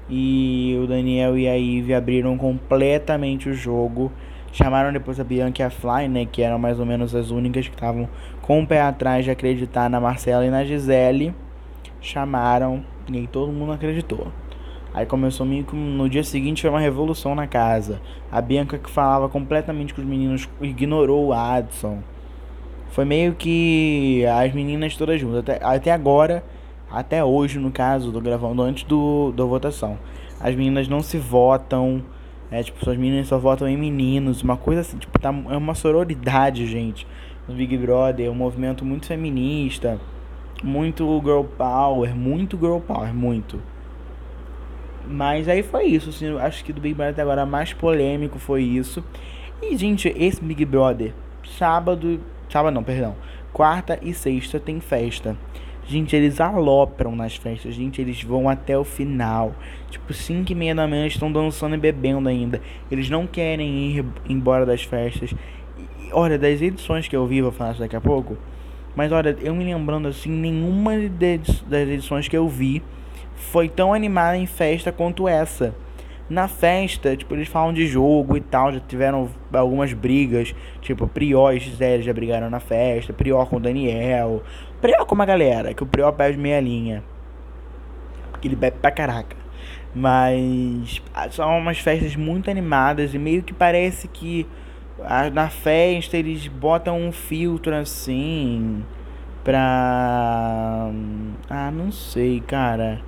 e 0.08 0.78
o 0.82 0.86
Daniel 0.86 1.36
e 1.36 1.48
a 1.48 1.54
Ivy 1.54 1.94
abriram 1.94 2.36
completamente 2.38 3.48
o 3.48 3.54
jogo. 3.54 4.10
Chamaram 4.52 4.92
depois 4.92 5.20
a 5.20 5.24
Bianca 5.24 5.62
e 5.62 5.64
a 5.64 5.70
Fly, 5.70 6.08
né? 6.08 6.24
Que 6.24 6.42
eram 6.42 6.58
mais 6.58 6.80
ou 6.80 6.86
menos 6.86 7.14
as 7.14 7.30
únicas 7.30 7.68
que 7.68 7.74
estavam 7.74 8.08
com 8.40 8.62
o 8.62 8.66
pé 8.66 8.80
atrás 8.80 9.24
de 9.24 9.30
acreditar 9.30 9.90
na 9.90 10.00
Marcela 10.00 10.44
e 10.46 10.50
na 10.50 10.64
Gisele. 10.64 11.34
Chamaram 12.00 12.82
e 13.12 13.26
todo 13.26 13.52
mundo 13.52 13.72
acreditou. 13.72 14.28
Aí 14.94 15.04
começou 15.04 15.44
meio 15.44 15.64
que 15.64 15.76
no 15.76 16.08
dia 16.08 16.24
seguinte 16.24 16.62
foi 16.62 16.70
uma 16.70 16.80
revolução 16.80 17.34
na 17.34 17.46
casa. 17.46 18.00
A 18.32 18.40
Bianca 18.40 18.78
que 18.78 18.90
falava 18.90 19.28
completamente 19.28 19.92
com 19.92 20.00
os 20.00 20.06
meninos 20.06 20.48
ignorou 20.60 21.26
o 21.26 21.32
Adson. 21.32 21.98
Foi 22.90 23.04
meio 23.04 23.34
que 23.34 24.24
as 24.26 24.52
meninas 24.54 24.96
todas 24.96 25.20
juntas. 25.20 25.40
Até, 25.40 25.58
até 25.62 25.92
agora, 25.92 26.42
até 26.90 27.22
hoje 27.22 27.58
no 27.58 27.70
caso, 27.70 28.12
tô 28.12 28.20
gravando 28.20 28.62
antes 28.62 28.84
do, 28.84 29.32
da 29.32 29.44
votação. 29.44 29.98
As 30.40 30.54
meninas 30.54 30.88
não 30.88 31.00
se 31.02 31.18
votam. 31.18 32.02
É, 32.50 32.62
tipo, 32.62 32.78
as 32.88 32.96
meninas 32.96 33.28
só 33.28 33.38
votam 33.38 33.68
em 33.68 33.76
meninos. 33.76 34.42
Uma 34.42 34.56
coisa 34.56 34.80
assim, 34.80 34.96
tipo, 34.96 35.18
tá, 35.18 35.28
é 35.50 35.56
uma 35.56 35.74
sororidade, 35.74 36.66
gente. 36.66 37.06
No 37.46 37.54
Big 37.54 37.76
Brother, 37.76 38.26
é 38.26 38.30
um 38.30 38.34
movimento 38.34 38.84
muito 38.84 39.06
feminista. 39.06 40.00
Muito 40.62 41.20
girl 41.22 41.42
power, 41.42 42.14
muito 42.14 42.56
girl 42.56 42.78
power, 42.78 43.12
muito. 43.14 43.60
Mas 45.06 45.48
aí 45.48 45.62
foi 45.62 45.86
isso, 45.86 46.10
assim, 46.10 46.36
acho 46.38 46.62
que 46.64 46.72
do 46.72 46.80
Big 46.80 46.94
Brother 46.94 47.12
até 47.12 47.22
agora 47.22 47.46
mais 47.46 47.72
polêmico 47.72 48.38
foi 48.38 48.62
isso. 48.62 49.02
E, 49.62 49.76
gente, 49.76 50.12
esse 50.16 50.42
Big 50.42 50.64
Brother, 50.64 51.14
sábado, 51.56 52.20
sábado 52.50 52.74
não, 52.74 52.82
perdão, 52.82 53.16
quarta 53.52 53.98
e 54.02 54.12
sexta 54.12 54.60
tem 54.60 54.80
festa. 54.80 55.36
Gente, 55.88 56.14
eles 56.14 56.38
alopram 56.38 57.16
nas 57.16 57.36
festas, 57.36 57.74
gente, 57.74 57.98
eles 57.98 58.22
vão 58.22 58.46
até 58.46 58.76
o 58.76 58.84
final. 58.84 59.54
Tipo, 59.90 60.12
5 60.12 60.52
e 60.52 60.54
meia 60.54 60.74
da 60.74 60.86
manhã 60.86 61.06
estão 61.06 61.32
dançando 61.32 61.74
e 61.76 61.78
bebendo 61.78 62.28
ainda. 62.28 62.60
Eles 62.90 63.08
não 63.08 63.26
querem 63.26 63.96
ir 63.96 64.04
embora 64.28 64.66
das 64.66 64.82
festas. 64.82 65.32
E, 65.78 66.12
olha, 66.12 66.38
das 66.38 66.60
edições 66.60 67.08
que 67.08 67.16
eu 67.16 67.26
vi, 67.26 67.40
vou 67.40 67.50
falar 67.50 67.70
isso 67.70 67.80
daqui 67.80 67.96
a 67.96 68.02
pouco. 68.02 68.36
Mas 68.94 69.12
olha, 69.12 69.34
eu 69.40 69.54
me 69.54 69.64
lembrando 69.64 70.08
assim, 70.08 70.28
nenhuma 70.28 70.92
das 71.66 71.88
edições 71.88 72.28
que 72.28 72.36
eu 72.36 72.46
vi 72.46 72.82
foi 73.34 73.66
tão 73.66 73.94
animada 73.94 74.36
em 74.36 74.44
festa 74.44 74.92
quanto 74.92 75.26
essa. 75.26 75.74
Na 76.28 76.46
festa, 76.46 77.16
tipo, 77.16 77.34
eles 77.34 77.48
falam 77.48 77.72
de 77.72 77.86
jogo 77.86 78.36
e 78.36 78.40
tal, 78.40 78.70
já 78.72 78.80
tiveram 78.80 79.30
algumas 79.52 79.94
brigas, 79.94 80.54
tipo, 80.82 81.08
Prior 81.08 81.54
e 81.54 81.58
Gisele 81.58 82.02
já 82.02 82.12
brigaram 82.12 82.50
na 82.50 82.60
festa, 82.60 83.12
Prior 83.14 83.46
com 83.46 83.56
o 83.56 83.60
Daniel, 83.60 84.42
Prior 84.80 85.06
com 85.06 85.14
uma 85.14 85.24
galera, 85.24 85.72
que 85.72 85.82
o 85.82 85.86
Prior 85.86 86.12
perde 86.12 86.38
meia 86.38 86.60
linha. 86.60 87.02
Porque 88.30 88.46
ele 88.46 88.56
bebe 88.56 88.76
pra 88.80 88.90
caraca. 88.90 89.36
Mas 89.94 91.02
ah, 91.14 91.30
são 91.30 91.58
umas 91.58 91.78
festas 91.78 92.14
muito 92.14 92.50
animadas 92.50 93.14
e 93.14 93.18
meio 93.18 93.42
que 93.42 93.54
parece 93.54 94.06
que 94.06 94.46
ah, 95.02 95.30
na 95.30 95.48
festa 95.48 96.16
eles 96.16 96.46
botam 96.46 97.00
um 97.00 97.10
filtro 97.10 97.74
assim 97.74 98.84
pra. 99.42 100.90
Ah, 101.48 101.70
não 101.70 101.90
sei, 101.90 102.40
cara. 102.40 103.00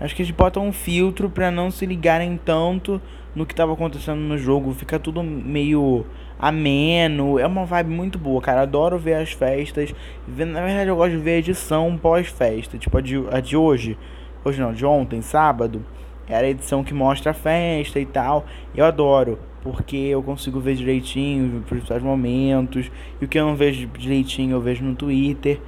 Acho 0.00 0.16
que 0.16 0.22
eles 0.22 0.30
botam 0.30 0.66
um 0.66 0.72
filtro 0.72 1.28
para 1.28 1.50
não 1.50 1.70
se 1.70 1.84
ligarem 1.84 2.40
tanto 2.42 3.00
no 3.34 3.44
que 3.44 3.52
estava 3.52 3.74
acontecendo 3.74 4.18
no 4.18 4.38
jogo. 4.38 4.72
Fica 4.72 4.98
tudo 4.98 5.22
meio 5.22 6.06
ameno. 6.38 7.38
É 7.38 7.46
uma 7.46 7.66
vibe 7.66 7.90
muito 7.90 8.18
boa, 8.18 8.40
cara. 8.40 8.62
Adoro 8.62 8.98
ver 8.98 9.14
as 9.14 9.32
festas. 9.32 9.94
Na 10.26 10.62
verdade, 10.62 10.88
eu 10.88 10.96
gosto 10.96 11.12
de 11.12 11.18
ver 11.18 11.32
a 11.32 11.38
edição 11.38 11.98
pós-festa. 12.00 12.78
Tipo 12.78 12.96
a 12.96 13.00
de, 13.02 13.22
a 13.30 13.40
de 13.40 13.56
hoje. 13.56 13.98
Hoje 14.42 14.58
não, 14.58 14.72
de 14.72 14.86
ontem, 14.86 15.20
sábado. 15.20 15.84
Era 16.26 16.46
a 16.46 16.50
edição 16.50 16.82
que 16.82 16.94
mostra 16.94 17.32
a 17.32 17.34
festa 17.34 18.00
e 18.00 18.06
tal. 18.06 18.46
Eu 18.74 18.86
adoro. 18.86 19.38
Porque 19.62 19.96
eu 19.96 20.22
consigo 20.22 20.58
ver 20.60 20.76
direitinho 20.76 21.58
os 21.58 21.64
principais 21.66 22.02
momentos. 22.02 22.90
E 23.20 23.24
o 23.26 23.28
que 23.28 23.38
eu 23.38 23.44
não 23.44 23.54
vejo 23.54 23.86
direitinho 23.88 24.52
eu 24.52 24.60
vejo 24.62 24.82
no 24.82 24.94
Twitter. 24.94 25.60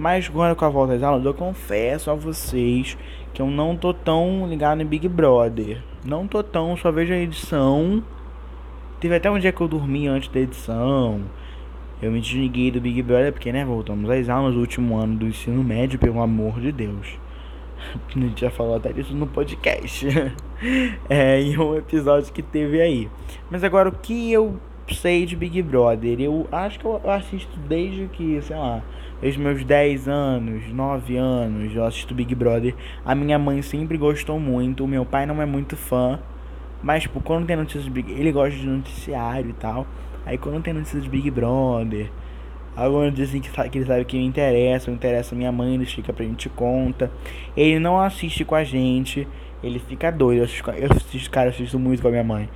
Mas 0.00 0.30
agora 0.30 0.54
com 0.54 0.64
a 0.64 0.68
volta 0.70 0.94
às 0.94 1.02
aulas, 1.02 1.22
eu 1.26 1.34
confesso 1.34 2.10
a 2.10 2.14
vocês 2.14 2.96
que 3.34 3.42
eu 3.42 3.48
não 3.48 3.76
tô 3.76 3.92
tão 3.92 4.48
ligado 4.48 4.80
em 4.80 4.86
Big 4.86 5.06
Brother. 5.06 5.82
Não 6.02 6.26
tô 6.26 6.42
tão, 6.42 6.74
só 6.74 6.90
vejo 6.90 7.12
a 7.12 7.18
edição. 7.18 8.02
Teve 8.98 9.16
até 9.16 9.30
um 9.30 9.38
dia 9.38 9.52
que 9.52 9.60
eu 9.60 9.68
dormi 9.68 10.08
antes 10.08 10.30
da 10.30 10.40
edição. 10.40 11.20
Eu 12.00 12.10
me 12.10 12.18
desliguei 12.18 12.70
do 12.70 12.80
Big 12.80 13.02
Brother 13.02 13.30
porque, 13.30 13.52
né, 13.52 13.62
voltamos 13.62 14.08
às 14.08 14.30
aulas 14.30 14.54
do 14.54 14.60
último 14.60 14.96
ano 14.96 15.18
do 15.18 15.26
ensino 15.26 15.62
médio, 15.62 15.98
pelo 15.98 16.22
amor 16.22 16.58
de 16.60 16.72
Deus. 16.72 17.18
A 18.16 18.18
gente 18.18 18.40
já 18.40 18.50
falou 18.50 18.76
até 18.76 18.94
disso 18.94 19.14
no 19.14 19.26
podcast. 19.26 20.06
é, 21.10 21.42
em 21.42 21.58
um 21.58 21.76
episódio 21.76 22.32
que 22.32 22.40
teve 22.40 22.80
aí. 22.80 23.10
Mas 23.50 23.62
agora, 23.62 23.90
o 23.90 23.92
que 23.92 24.32
eu 24.32 24.58
sei 24.94 25.26
de 25.26 25.36
Big 25.36 25.62
Brother? 25.62 26.20
Eu 26.20 26.48
acho 26.52 26.78
que 26.78 26.84
eu 26.84 27.00
assisto 27.10 27.58
desde 27.60 28.06
que, 28.08 28.40
sei 28.42 28.56
lá, 28.56 28.82
Desde 29.20 29.38
meus 29.38 29.62
10 29.62 30.08
anos, 30.08 30.72
9 30.72 31.16
anos, 31.18 31.76
eu 31.76 31.84
assisto 31.84 32.14
Big 32.14 32.34
Brother. 32.34 32.74
A 33.04 33.14
minha 33.14 33.38
mãe 33.38 33.60
sempre 33.60 33.98
gostou 33.98 34.40
muito. 34.40 34.82
O 34.82 34.88
meu 34.88 35.04
pai 35.04 35.26
não 35.26 35.42
é 35.42 35.46
muito 35.46 35.76
fã. 35.76 36.18
Mas, 36.82 37.02
tipo, 37.02 37.20
quando 37.20 37.46
tem 37.46 37.54
notícias 37.54 37.84
de 37.84 37.90
Big 37.90 38.10
ele 38.12 38.32
gosta 38.32 38.58
de 38.58 38.66
noticiário 38.66 39.50
e 39.50 39.52
tal. 39.52 39.86
Aí, 40.24 40.38
quando 40.38 40.62
tem 40.62 40.72
notícias 40.72 41.02
de 41.02 41.10
Big 41.10 41.30
Brother, 41.30 42.10
alguns 42.74 43.12
dizem 43.12 43.42
que, 43.42 43.50
que 43.68 43.78
ele 43.78 43.84
sabe 43.84 44.06
que 44.06 44.16
me 44.16 44.24
interessa, 44.24 44.90
interessa 44.90 45.34
a 45.34 45.38
minha 45.38 45.52
mãe, 45.52 45.74
ele 45.74 45.84
fica 45.84 46.14
pra 46.14 46.24
gente 46.24 46.48
conta. 46.48 47.10
Ele 47.54 47.78
não 47.78 48.00
assiste 48.00 48.42
com 48.42 48.54
a 48.54 48.64
gente, 48.64 49.28
ele 49.62 49.78
fica 49.80 50.10
doido. 50.10 50.38
Eu 50.38 50.44
assisto, 50.44 50.70
eu 50.70 50.88
assisto 50.90 51.30
cara, 51.30 51.48
eu 51.48 51.50
assisto 51.50 51.78
muito 51.78 52.00
com 52.00 52.08
a 52.08 52.10
minha 52.10 52.24
mãe. 52.24 52.48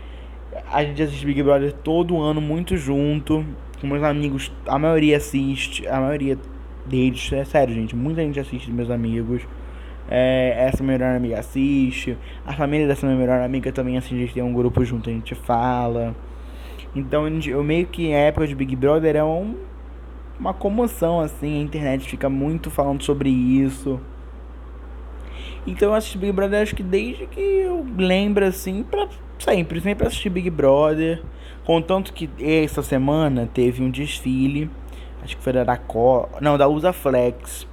A 0.70 0.85
gente 0.85 1.03
assiste 1.03 1.24
Big 1.24 1.42
Brother 1.42 1.72
todo 1.72 2.20
ano, 2.20 2.40
muito 2.40 2.77
junto. 2.77 3.44
Com 3.81 3.87
meus 3.87 4.03
amigos, 4.03 4.50
a 4.66 4.79
maioria 4.79 5.16
assiste, 5.16 5.87
a 5.87 6.00
maioria 6.00 6.38
deles. 6.87 7.33
É 7.33 7.44
sério, 7.44 7.74
gente. 7.74 7.94
Muita 7.94 8.22
gente 8.22 8.40
assiste 8.40 8.70
meus 8.70 8.90
amigos. 8.90 9.42
É, 10.09 10.66
essa 10.68 10.83
minha 10.83 10.98
melhor 10.98 11.16
amiga 11.16 11.38
assiste. 11.38 12.16
A 12.46 12.53
família 12.53 12.87
dessa 12.87 13.07
minha 13.07 13.18
melhor 13.18 13.40
amiga 13.40 13.72
também 13.72 13.96
assiste. 13.96 14.14
A 14.14 14.18
gente 14.18 14.35
tem 14.35 14.42
um 14.42 14.53
grupo 14.53 14.85
junto, 14.85 15.09
a 15.09 15.12
gente 15.12 15.35
fala. 15.35 16.14
Então, 16.94 17.27
eu 17.29 17.62
meio 17.64 17.87
que 17.87 18.12
a 18.12 18.18
época 18.18 18.46
de 18.46 18.55
Big 18.55 18.77
Brother 18.77 19.16
é 19.16 19.24
um, 19.24 19.57
uma 20.38 20.55
comoção, 20.55 21.20
assim. 21.20 21.61
A 21.61 21.62
internet 21.62 22.09
fica 22.09 22.29
muito 22.29 22.70
falando 22.70 23.03
sobre 23.03 23.31
isso. 23.31 24.00
Então, 25.66 25.88
eu 25.88 25.94
assisto 25.94 26.18
Big 26.18 26.33
Brother 26.33 26.62
acho 26.62 26.77
que 26.77 26.83
desde 26.83 27.27
que 27.27 27.40
eu 27.40 27.85
lembro, 27.96 28.44
assim, 28.44 28.83
pra 28.83 29.09
sempre. 29.44 29.80
Sempre 29.80 30.07
assisti 30.07 30.28
Big 30.28 30.50
Brother. 30.50 31.22
Contanto 31.64 32.12
que 32.12 32.28
essa 32.40 32.83
semana 32.83 33.48
teve 33.52 33.83
um 33.83 33.90
desfile 33.90 34.70
acho 35.24 35.37
que 35.37 35.42
foi 35.42 35.52
da 35.52 35.76
Co, 35.76 36.28
não, 36.40 36.59
da 36.59 36.68
Usa 36.68 36.92
Flex, 36.92 37.66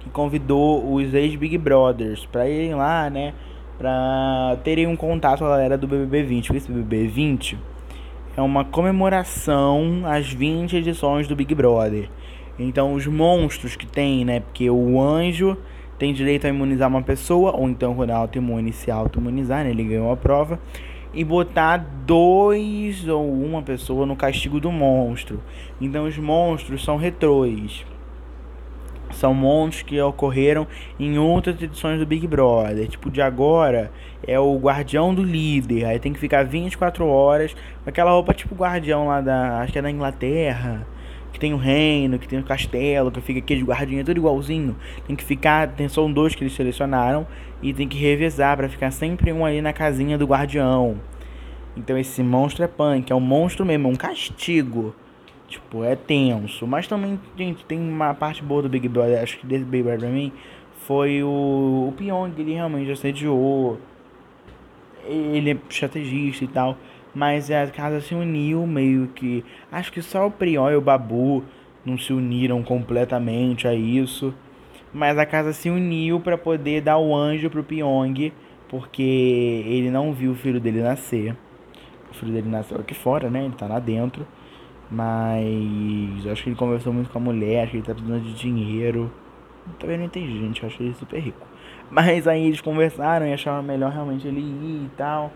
que 0.00 0.10
convidou 0.10 0.92
os 0.92 1.14
ex-Big 1.14 1.56
Brothers 1.56 2.26
para 2.26 2.48
irem 2.48 2.74
lá, 2.74 3.08
né, 3.08 3.32
para 3.78 4.58
terem 4.64 4.86
um 4.88 4.96
contato 4.96 5.38
com 5.38 5.44
a 5.46 5.50
galera 5.50 5.78
do 5.78 5.86
BBB 5.86 6.24
20. 6.24 6.56
Esse 6.56 6.70
BBB 6.70 7.06
20 7.06 7.58
é 8.36 8.42
uma 8.42 8.64
comemoração 8.64 10.02
às 10.04 10.32
20 10.32 10.76
edições 10.76 11.28
do 11.28 11.36
Big 11.36 11.54
Brother. 11.54 12.10
Então, 12.58 12.94
os 12.94 13.06
monstros 13.06 13.76
que 13.76 13.86
tem, 13.86 14.24
né, 14.24 14.40
porque 14.40 14.68
o 14.68 15.00
anjo 15.00 15.56
tem 15.98 16.12
direito 16.12 16.46
a 16.46 16.48
imunizar 16.50 16.88
uma 16.88 17.02
pessoa, 17.02 17.54
ou 17.54 17.68
então 17.68 17.94
quando 17.94 18.10
ela 18.10 18.18
auto-imune, 18.20 18.72
se 18.72 18.90
auto-imunizar, 18.90 19.62
né, 19.62 19.70
ele 19.70 19.84
ganhou 19.84 20.10
a 20.10 20.16
prova 20.16 20.58
e 21.16 21.24
botar 21.24 21.78
dois 22.04 23.08
ou 23.08 23.32
uma 23.32 23.62
pessoa 23.62 24.04
no 24.04 24.14
castigo 24.14 24.60
do 24.60 24.70
monstro. 24.70 25.42
Então 25.80 26.04
os 26.04 26.16
monstros 26.18 26.84
são 26.84 26.98
retrôs. 26.98 27.84
São 29.12 29.32
monstros 29.32 29.82
que 29.82 30.00
ocorreram 30.00 30.66
em 31.00 31.18
outras 31.18 31.60
edições 31.62 31.98
do 31.98 32.04
Big 32.04 32.26
Brother. 32.26 32.86
Tipo, 32.86 33.10
de 33.10 33.22
agora 33.22 33.90
é 34.26 34.38
o 34.38 34.58
guardião 34.58 35.14
do 35.14 35.24
líder. 35.24 35.86
Aí 35.86 35.98
tem 35.98 36.12
que 36.12 36.18
ficar 36.18 36.44
24 36.44 37.06
horas 37.06 37.54
com 37.82 37.88
aquela 37.88 38.10
roupa 38.10 38.34
tipo 38.34 38.54
guardião 38.54 39.06
lá 39.06 39.22
da. 39.22 39.60
Acho 39.60 39.72
que 39.72 39.78
é 39.78 39.82
da 39.82 39.90
Inglaterra 39.90 40.86
que 41.36 41.40
tem 41.40 41.52
o 41.52 41.58
reino, 41.58 42.18
que 42.18 42.26
tem 42.26 42.38
o 42.38 42.42
castelo, 42.42 43.10
que 43.10 43.20
fica 43.20 43.40
aqui 43.40 43.56
de 43.56 43.62
guardinha, 43.62 44.02
tudo 44.02 44.16
igualzinho. 44.16 44.74
Tem 45.06 45.14
que 45.14 45.22
ficar, 45.22 45.68
tem 45.68 45.86
um 45.98 46.10
dois 46.10 46.34
que 46.34 46.42
eles 46.42 46.54
selecionaram 46.54 47.26
e 47.62 47.74
tem 47.74 47.86
que 47.86 47.98
revezar 47.98 48.56
para 48.56 48.70
ficar 48.70 48.90
sempre 48.90 49.30
um 49.34 49.44
ali 49.44 49.60
na 49.60 49.70
casinha 49.70 50.16
do 50.16 50.24
guardião. 50.24 50.98
Então 51.76 51.98
esse 51.98 52.22
monstro 52.22 52.64
é 52.64 52.66
punk, 52.66 53.12
é 53.12 53.14
um 53.14 53.20
monstro 53.20 53.66
mesmo, 53.66 53.86
é 53.86 53.90
um 53.90 53.94
castigo. 53.94 54.94
Tipo, 55.46 55.84
é 55.84 55.94
tenso. 55.94 56.66
Mas 56.66 56.88
também, 56.88 57.20
gente, 57.36 57.66
tem 57.66 57.78
uma 57.78 58.14
parte 58.14 58.42
boa 58.42 58.62
do 58.62 58.68
Big 58.70 58.88
Brother, 58.88 59.22
acho 59.22 59.38
que 59.38 59.46
desse 59.46 59.64
Big 59.64 59.82
Brother 59.82 60.00
pra 60.00 60.08
mim, 60.08 60.32
foi 60.86 61.22
o, 61.22 61.88
o 61.88 61.94
Pyong, 61.98 62.32
ele 62.38 62.54
realmente 62.54 62.90
assediou. 62.90 63.78
Ele 65.04 65.50
é 65.50 65.56
estrategista 65.68 66.44
e 66.44 66.48
tal. 66.48 66.78
Mas 67.16 67.50
a 67.50 67.66
casa 67.68 67.98
se 68.02 68.14
uniu 68.14 68.66
meio 68.66 69.06
que. 69.06 69.42
Acho 69.72 69.90
que 69.90 70.02
só 70.02 70.26
o 70.26 70.30
Prion 70.30 70.70
e 70.70 70.76
o 70.76 70.82
Babu 70.82 71.42
não 71.82 71.96
se 71.96 72.12
uniram 72.12 72.62
completamente 72.62 73.66
a 73.66 73.72
isso. 73.72 74.34
Mas 74.92 75.16
a 75.16 75.24
casa 75.24 75.54
se 75.54 75.70
uniu 75.70 76.20
para 76.20 76.36
poder 76.36 76.82
dar 76.82 76.98
o 76.98 77.16
anjo 77.16 77.48
pro 77.48 77.64
Pyong. 77.64 78.34
Porque 78.68 79.00
ele 79.02 79.90
não 79.90 80.12
viu 80.12 80.32
o 80.32 80.34
filho 80.34 80.60
dele 80.60 80.82
nascer. 80.82 81.34
O 82.10 82.14
filho 82.14 82.34
dele 82.34 82.50
nasceu 82.50 82.78
aqui 82.78 82.92
fora, 82.92 83.30
né? 83.30 83.46
Ele 83.46 83.54
tá 83.54 83.66
lá 83.66 83.78
dentro. 83.78 84.26
Mas 84.90 86.26
acho 86.30 86.42
que 86.42 86.50
ele 86.50 86.56
conversou 86.56 86.92
muito 86.92 87.08
com 87.08 87.16
a 87.16 87.22
mulher, 87.22 87.62
acho 87.62 87.70
que 87.70 87.76
ele 87.78 87.86
tá 87.86 87.94
precisando 87.94 88.24
de 88.24 88.34
dinheiro. 88.34 89.10
Também 89.78 89.96
não 89.96 90.04
entendi, 90.04 90.38
gente. 90.38 90.62
Eu 90.62 90.68
acho 90.68 90.82
ele 90.82 90.92
super 90.92 91.18
rico. 91.18 91.46
Mas 91.90 92.28
aí 92.28 92.44
eles 92.44 92.60
conversaram 92.60 93.26
e 93.26 93.32
acharam 93.32 93.62
melhor 93.62 93.90
realmente 93.90 94.28
ele 94.28 94.40
ir 94.40 94.84
e 94.84 94.90
tal. 94.98 95.32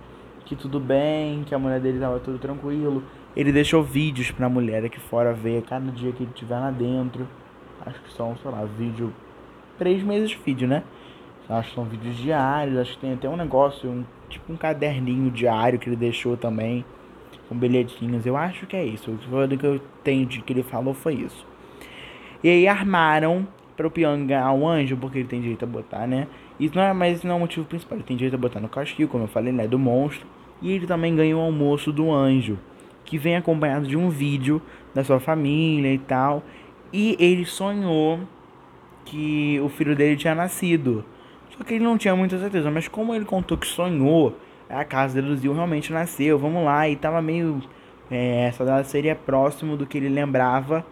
Que 0.50 0.56
tudo 0.56 0.80
bem, 0.80 1.44
que 1.44 1.54
a 1.54 1.58
mulher 1.60 1.78
dele 1.78 2.00
tava 2.00 2.18
tudo 2.18 2.36
tranquilo. 2.36 3.04
Ele 3.36 3.52
deixou 3.52 3.84
vídeos 3.84 4.32
pra 4.32 4.48
mulher 4.48 4.84
aqui 4.84 4.98
fora 4.98 5.32
ver 5.32 5.62
cada 5.62 5.92
dia 5.92 6.10
que 6.10 6.24
ele 6.24 6.32
estiver 6.32 6.58
lá 6.58 6.72
dentro. 6.72 7.28
Acho 7.86 8.02
que 8.02 8.12
são, 8.12 8.36
sei 8.36 8.50
lá, 8.50 8.64
vídeo. 8.64 9.14
Três 9.78 10.02
meses 10.02 10.30
de 10.30 10.36
vídeo, 10.44 10.66
né? 10.66 10.82
Acho 11.48 11.68
que 11.68 11.74
são 11.76 11.84
vídeos 11.84 12.16
diários. 12.16 12.78
Acho 12.78 12.94
que 12.94 12.98
tem 12.98 13.12
até 13.12 13.28
um 13.28 13.36
negócio, 13.36 13.88
um, 13.88 14.04
tipo 14.28 14.52
um 14.52 14.56
caderninho 14.56 15.30
diário 15.30 15.78
que 15.78 15.88
ele 15.88 15.94
deixou 15.94 16.36
também. 16.36 16.84
Com 17.48 17.56
bilhetinhos. 17.56 18.26
Eu 18.26 18.36
acho 18.36 18.66
que 18.66 18.74
é 18.74 18.84
isso. 18.84 19.12
O 19.12 19.56
que 19.56 19.64
eu 19.64 19.76
entendi 19.76 20.42
que 20.42 20.52
ele 20.52 20.64
falou 20.64 20.94
foi 20.94 21.14
isso. 21.14 21.46
E 22.42 22.48
aí 22.48 22.66
armaram 22.66 23.46
para 23.76 23.86
o 23.86 23.90
Pyong 23.90 24.26
ganhar 24.26 24.52
o 24.52 24.66
anjo, 24.66 24.96
porque 24.96 25.18
ele 25.18 25.28
tem 25.28 25.40
direito 25.40 25.62
a 25.62 25.68
botar, 25.68 26.08
né? 26.08 26.26
Isso 26.58 26.74
não 26.74 26.82
é, 26.82 26.92
mas 26.92 27.22
não 27.22 27.34
é 27.34 27.36
o 27.36 27.38
motivo 27.38 27.64
principal. 27.66 27.96
Ele 27.98 28.04
tem 28.04 28.16
direito 28.16 28.34
a 28.34 28.38
botar 28.38 28.58
no 28.58 28.68
castigo, 28.68 29.08
como 29.08 29.22
eu 29.22 29.28
falei, 29.28 29.52
né? 29.52 29.68
Do 29.68 29.78
monstro. 29.78 30.26
E 30.62 30.72
ele 30.72 30.86
também 30.86 31.14
ganhou 31.14 31.40
o 31.40 31.44
almoço 31.44 31.92
do 31.92 32.12
anjo, 32.12 32.58
que 33.04 33.16
vem 33.18 33.36
acompanhado 33.36 33.86
de 33.86 33.96
um 33.96 34.10
vídeo 34.10 34.60
da 34.94 35.02
sua 35.02 35.18
família 35.18 35.92
e 35.92 35.98
tal. 35.98 36.42
E 36.92 37.16
ele 37.18 37.44
sonhou 37.44 38.20
que 39.04 39.60
o 39.60 39.68
filho 39.68 39.96
dele 39.96 40.16
tinha 40.16 40.34
nascido. 40.34 41.04
Só 41.56 41.64
que 41.64 41.74
ele 41.74 41.84
não 41.84 41.96
tinha 41.98 42.14
muita 42.14 42.38
certeza, 42.38 42.70
mas 42.70 42.88
como 42.88 43.14
ele 43.14 43.24
contou 43.24 43.56
que 43.56 43.66
sonhou, 43.66 44.36
a 44.68 44.84
casa 44.84 45.20
deduziu 45.20 45.52
realmente 45.52 45.92
nasceu, 45.92 46.38
vamos 46.38 46.64
lá, 46.64 46.88
e 46.88 46.96
tava 46.96 47.20
meio. 47.20 47.60
É, 48.10 48.46
essa 48.46 48.64
data 48.64 48.82
seria 48.84 49.14
próximo 49.14 49.76
do 49.76 49.86
que 49.86 49.96
ele 49.96 50.08
lembrava 50.08 50.84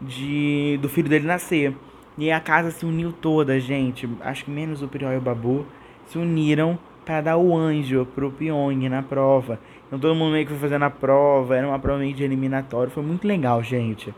de 0.00 0.78
do 0.80 0.88
filho 0.88 1.08
dele 1.08 1.26
nascer. 1.26 1.74
E 2.18 2.30
a 2.30 2.40
casa 2.40 2.70
se 2.70 2.84
uniu 2.84 3.12
toda, 3.12 3.58
gente. 3.58 4.08
Acho 4.20 4.44
que 4.44 4.50
menos 4.50 4.82
o 4.82 4.88
Priol 4.88 5.12
e 5.12 5.16
o 5.16 5.20
Babu 5.20 5.66
se 6.06 6.18
uniram 6.18 6.78
para 7.04 7.20
dar 7.20 7.36
o 7.36 7.56
anjo 7.56 8.06
pro 8.14 8.30
Pyong 8.30 8.88
na 8.88 9.02
prova. 9.02 9.58
Então 9.86 9.98
todo 9.98 10.14
mundo 10.14 10.32
meio 10.32 10.46
que 10.46 10.52
foi 10.52 10.60
fazendo 10.60 10.84
a 10.84 10.90
prova, 10.90 11.56
era 11.56 11.66
uma 11.66 11.78
prova 11.78 11.98
meio 11.98 12.14
de 12.14 12.22
eliminatório, 12.22 12.90
foi 12.90 13.02
muito 13.02 13.26
legal, 13.26 13.62
gente. 13.62 14.14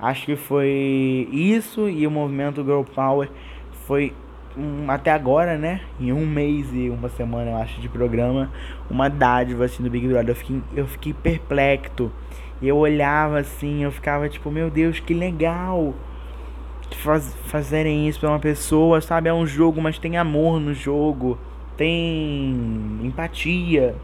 Acho 0.00 0.26
que 0.26 0.36
foi 0.36 1.28
isso 1.32 1.88
e 1.88 2.06
o 2.06 2.10
movimento 2.10 2.62
Girl 2.62 2.82
Power 2.82 3.28
foi 3.86 4.12
um, 4.56 4.90
até 4.90 5.10
agora, 5.10 5.58
né? 5.58 5.80
Em 6.00 6.12
um 6.12 6.24
mês 6.26 6.68
e 6.72 6.88
uma 6.88 7.08
semana, 7.08 7.50
eu 7.50 7.56
acho, 7.56 7.80
de 7.80 7.88
programa, 7.88 8.50
uma 8.88 9.08
dádiva 9.08 9.64
assim 9.64 9.82
do 9.82 9.90
Big 9.90 10.06
Brother. 10.06 10.30
Eu 10.30 10.34
fiquei, 10.36 10.62
eu 10.76 10.86
fiquei 10.86 11.12
perplexo. 11.12 12.10
Eu 12.62 12.76
olhava 12.76 13.38
assim, 13.38 13.84
eu 13.84 13.92
ficava 13.92 14.28
tipo, 14.28 14.50
meu 14.50 14.68
Deus, 14.70 14.98
que 14.98 15.14
legal 15.14 15.94
faz, 16.96 17.34
fazerem 17.46 18.08
isso 18.08 18.20
pra 18.20 18.30
uma 18.30 18.38
pessoa, 18.38 19.00
sabe? 19.00 19.28
É 19.28 19.34
um 19.34 19.46
jogo, 19.46 19.80
mas 19.80 19.98
tem 19.98 20.16
amor 20.16 20.60
no 20.60 20.74
jogo, 20.74 21.38
tem 21.78 23.00
empatia. 23.02 23.94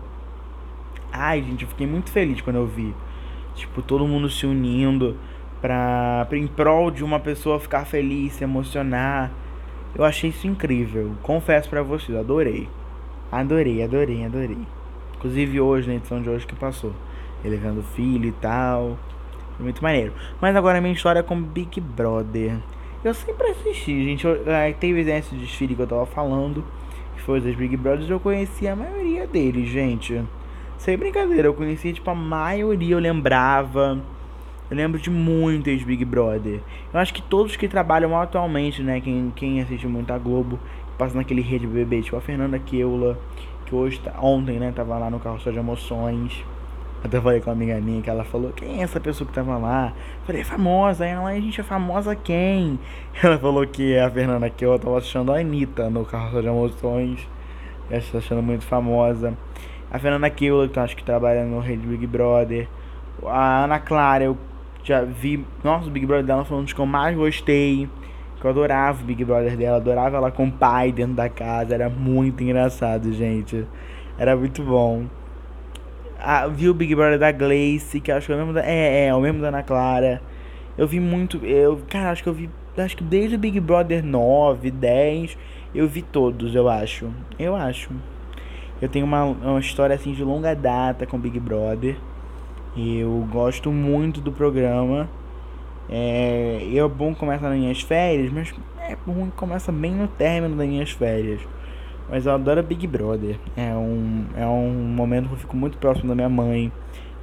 Ai, 1.12 1.42
gente, 1.42 1.64
eu 1.64 1.68
fiquei 1.68 1.86
muito 1.86 2.10
feliz 2.10 2.40
quando 2.40 2.56
eu 2.56 2.66
vi. 2.66 2.94
Tipo, 3.54 3.82
todo 3.82 4.06
mundo 4.06 4.30
se 4.30 4.46
unindo 4.46 5.16
pra, 5.60 6.24
pra 6.28 6.38
em 6.38 6.46
prol 6.46 6.90
de 6.90 7.04
uma 7.04 7.20
pessoa 7.20 7.60
ficar 7.60 7.84
feliz, 7.84 8.34
se 8.34 8.44
emocionar. 8.44 9.30
Eu 9.94 10.04
achei 10.04 10.30
isso 10.30 10.46
incrível. 10.46 11.14
Confesso 11.22 11.68
para 11.68 11.82
vocês, 11.82 12.16
adorei. 12.16 12.68
Adorei, 13.30 13.82
adorei, 13.82 14.24
adorei. 14.24 14.58
Inclusive 15.16 15.60
hoje, 15.60 15.88
na 15.88 15.94
edição 15.96 16.22
de 16.22 16.30
hoje 16.30 16.46
que 16.46 16.54
passou. 16.54 16.92
Ele 17.44 17.56
vendo 17.56 17.82
filho 17.82 18.28
e 18.28 18.32
tal. 18.32 18.96
Muito 19.58 19.82
maneiro. 19.82 20.12
Mas 20.40 20.54
agora 20.56 20.80
minha 20.80 20.94
história 20.94 21.20
é 21.20 21.22
com 21.22 21.40
Big 21.40 21.80
Brother. 21.80 22.56
Eu 23.04 23.14
sempre 23.14 23.48
assisti, 23.48 24.04
gente. 24.04 24.24
Eu, 24.24 24.32
uh, 24.32 24.74
teve 24.78 25.00
esse 25.10 25.34
desfile 25.34 25.74
que 25.74 25.82
eu 25.82 25.86
tava 25.86 26.06
falando. 26.06 26.64
Que 27.16 27.22
foi 27.22 27.38
os 27.38 27.56
Big 27.56 27.76
Brothers. 27.76 28.10
Eu 28.10 28.20
conheci 28.20 28.66
a 28.66 28.76
maioria 28.76 29.26
deles, 29.26 29.68
gente. 29.68 30.22
Sem 30.78 30.96
brincadeira, 30.98 31.48
eu 31.48 31.54
conhecia 31.54 31.92
tipo 31.92 32.10
a 32.10 32.14
maioria, 32.14 32.94
eu 32.94 32.98
lembrava. 32.98 34.02
Eu 34.70 34.76
lembro 34.76 34.98
de 34.98 35.10
muitos 35.10 35.82
Big 35.82 36.04
Brother. 36.04 36.60
Eu 36.92 37.00
acho 37.00 37.12
que 37.14 37.22
todos 37.22 37.56
que 37.56 37.68
trabalham 37.68 38.18
atualmente, 38.18 38.82
né? 38.82 39.00
Quem, 39.00 39.32
quem 39.36 39.60
assiste 39.60 39.86
muito 39.86 40.12
a 40.12 40.18
Globo, 40.18 40.58
passa 40.98 41.16
naquele 41.16 41.42
rede 41.42 41.66
BBB, 41.66 42.02
tipo 42.02 42.16
a 42.16 42.20
Fernanda 42.20 42.58
Keula, 42.58 43.18
que 43.66 43.74
hoje 43.74 44.00
tá, 44.00 44.14
ontem, 44.20 44.58
né, 44.58 44.72
tava 44.74 44.98
lá 44.98 45.10
no 45.10 45.18
Carro 45.18 45.38
de 45.38 45.58
Emoções. 45.58 46.44
Até 47.04 47.20
falei 47.20 47.38
com 47.38 47.50
uma 47.50 47.52
amiga 47.52 47.78
minha 47.82 48.00
que 48.00 48.08
ela 48.08 48.24
falou, 48.24 48.50
quem 48.52 48.80
é 48.80 48.82
essa 48.82 48.98
pessoa 48.98 49.28
que 49.28 49.34
tava 49.34 49.58
lá? 49.58 49.92
Falei, 50.24 50.40
é 50.40 50.44
famosa. 50.44 51.04
Aí 51.04 51.10
ela, 51.10 51.34
gente 51.34 51.60
é 51.60 51.62
famosa 51.62 52.16
quem? 52.16 52.78
Ela 53.22 53.38
falou 53.38 53.66
que 53.66 53.92
é 53.92 54.02
a 54.02 54.10
Fernanda 54.10 54.48
que 54.48 54.64
eu 54.64 54.78
tava 54.78 54.96
achando 54.96 55.30
a 55.30 55.38
Anitta 55.38 55.90
no 55.90 56.06
Carro 56.06 56.40
de 56.40 56.48
Emoções. 56.48 57.28
Ela 57.90 57.98
está 57.98 58.16
achando 58.16 58.42
muito 58.42 58.64
famosa. 58.64 59.36
A 59.90 59.98
Fernanda 59.98 60.30
Keula, 60.30 60.66
que 60.66 60.78
eu 60.78 60.82
acho 60.82 60.96
que 60.96 61.04
trabalha 61.04 61.44
no 61.44 61.60
Rede 61.60 61.86
Big 61.86 62.06
Brother. 62.06 62.66
A 63.26 63.64
Ana 63.64 63.78
Clara, 63.78 64.24
eu 64.24 64.38
já 64.82 65.02
vi. 65.02 65.44
Nossa, 65.62 65.88
o 65.88 65.90
Big 65.90 66.06
Brother 66.06 66.24
dela 66.24 66.44
foi 66.46 66.56
um 66.56 66.64
dos 66.64 66.72
que 66.72 66.80
eu 66.80 66.86
mais 66.86 67.14
gostei. 67.14 67.86
Que 68.40 68.46
eu 68.46 68.50
adorava 68.50 69.02
o 69.02 69.04
Big 69.04 69.22
Brother 69.26 69.58
dela, 69.58 69.76
adorava 69.76 70.16
ela 70.16 70.30
com 70.30 70.46
o 70.46 70.52
pai 70.52 70.90
dentro 70.90 71.12
da 71.12 71.28
casa. 71.28 71.74
Era 71.74 71.90
muito 71.90 72.42
engraçado, 72.42 73.12
gente. 73.12 73.66
Era 74.18 74.34
muito 74.34 74.62
bom 74.62 75.04
a, 76.24 76.46
vi 76.48 76.68
o 76.68 76.74
Big 76.74 76.94
Brother 76.94 77.18
da 77.18 77.30
Glace, 77.30 78.00
que 78.00 78.10
acho 78.10 78.26
que 78.26 78.32
é 78.32 78.34
o 78.34 78.38
mesmo 78.38 78.52
da. 78.52 78.64
É, 78.64 79.06
é, 79.06 79.14
o 79.14 79.20
mesmo 79.20 79.40
da 79.40 79.48
Ana 79.48 79.62
Clara. 79.62 80.22
Eu 80.76 80.88
vi 80.88 80.98
muito. 80.98 81.44
Eu, 81.44 81.80
cara, 81.88 82.10
acho 82.10 82.22
que 82.22 82.28
eu 82.28 82.34
vi. 82.34 82.50
Acho 82.76 82.96
que 82.96 83.04
desde 83.04 83.36
o 83.36 83.38
Big 83.38 83.60
Brother 83.60 84.04
9, 84.04 84.70
10, 84.70 85.38
eu 85.74 85.86
vi 85.86 86.02
todos, 86.02 86.54
eu 86.54 86.68
acho. 86.68 87.08
Eu 87.38 87.54
acho. 87.54 87.90
Eu 88.82 88.88
tenho 88.88 89.06
uma, 89.06 89.24
uma 89.24 89.60
história 89.60 89.94
assim 89.94 90.12
de 90.12 90.24
longa 90.24 90.54
data 90.54 91.06
com 91.06 91.18
Big 91.18 91.38
Brother. 91.38 91.96
Eu 92.76 93.26
gosto 93.30 93.70
muito 93.70 94.20
do 94.20 94.32
programa. 94.32 95.08
É, 95.88 96.60
é 96.74 96.88
bom 96.88 97.14
começar 97.14 97.48
nas 97.48 97.58
minhas 97.58 97.80
férias, 97.80 98.32
mas 98.32 98.52
é 98.80 98.96
bom 99.06 99.30
começa 99.36 99.70
bem 99.70 99.92
no 99.92 100.08
término 100.08 100.56
das 100.56 100.66
minhas 100.66 100.90
férias. 100.90 101.40
Mas 102.08 102.26
eu 102.26 102.32
adoro 102.32 102.62
Big 102.62 102.86
Brother. 102.86 103.38
É 103.56 103.72
um, 103.74 104.24
é 104.36 104.46
um 104.46 104.70
momento 104.70 105.28
que 105.28 105.34
eu 105.34 105.38
fico 105.38 105.56
muito 105.56 105.78
próximo 105.78 106.08
da 106.08 106.14
minha 106.14 106.28
mãe. 106.28 106.70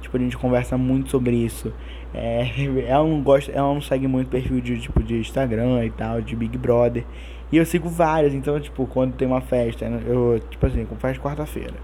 Tipo, 0.00 0.16
a 0.16 0.20
gente 0.20 0.36
conversa 0.36 0.76
muito 0.76 1.10
sobre 1.10 1.36
isso. 1.36 1.72
É, 2.12 2.46
ela 2.86 3.06
não 3.06 3.22
gosta, 3.22 3.50
ela 3.52 3.72
não 3.72 3.80
segue 3.80 4.06
muito 4.06 4.28
perfil 4.28 4.60
de 4.60 4.78
tipo 4.80 5.02
de 5.02 5.18
Instagram 5.18 5.84
e 5.84 5.90
tal, 5.90 6.20
de 6.20 6.34
Big 6.34 6.58
Brother. 6.58 7.04
E 7.52 7.58
eu 7.58 7.66
sigo 7.66 7.86
vários, 7.88 8.32
então, 8.32 8.58
tipo, 8.58 8.86
quando 8.86 9.14
tem 9.14 9.28
uma 9.28 9.42
festa, 9.42 9.84
eu, 9.84 10.40
tipo 10.50 10.66
assim, 10.66 10.86
faz 10.98 11.18
quarta-feira. 11.18 11.74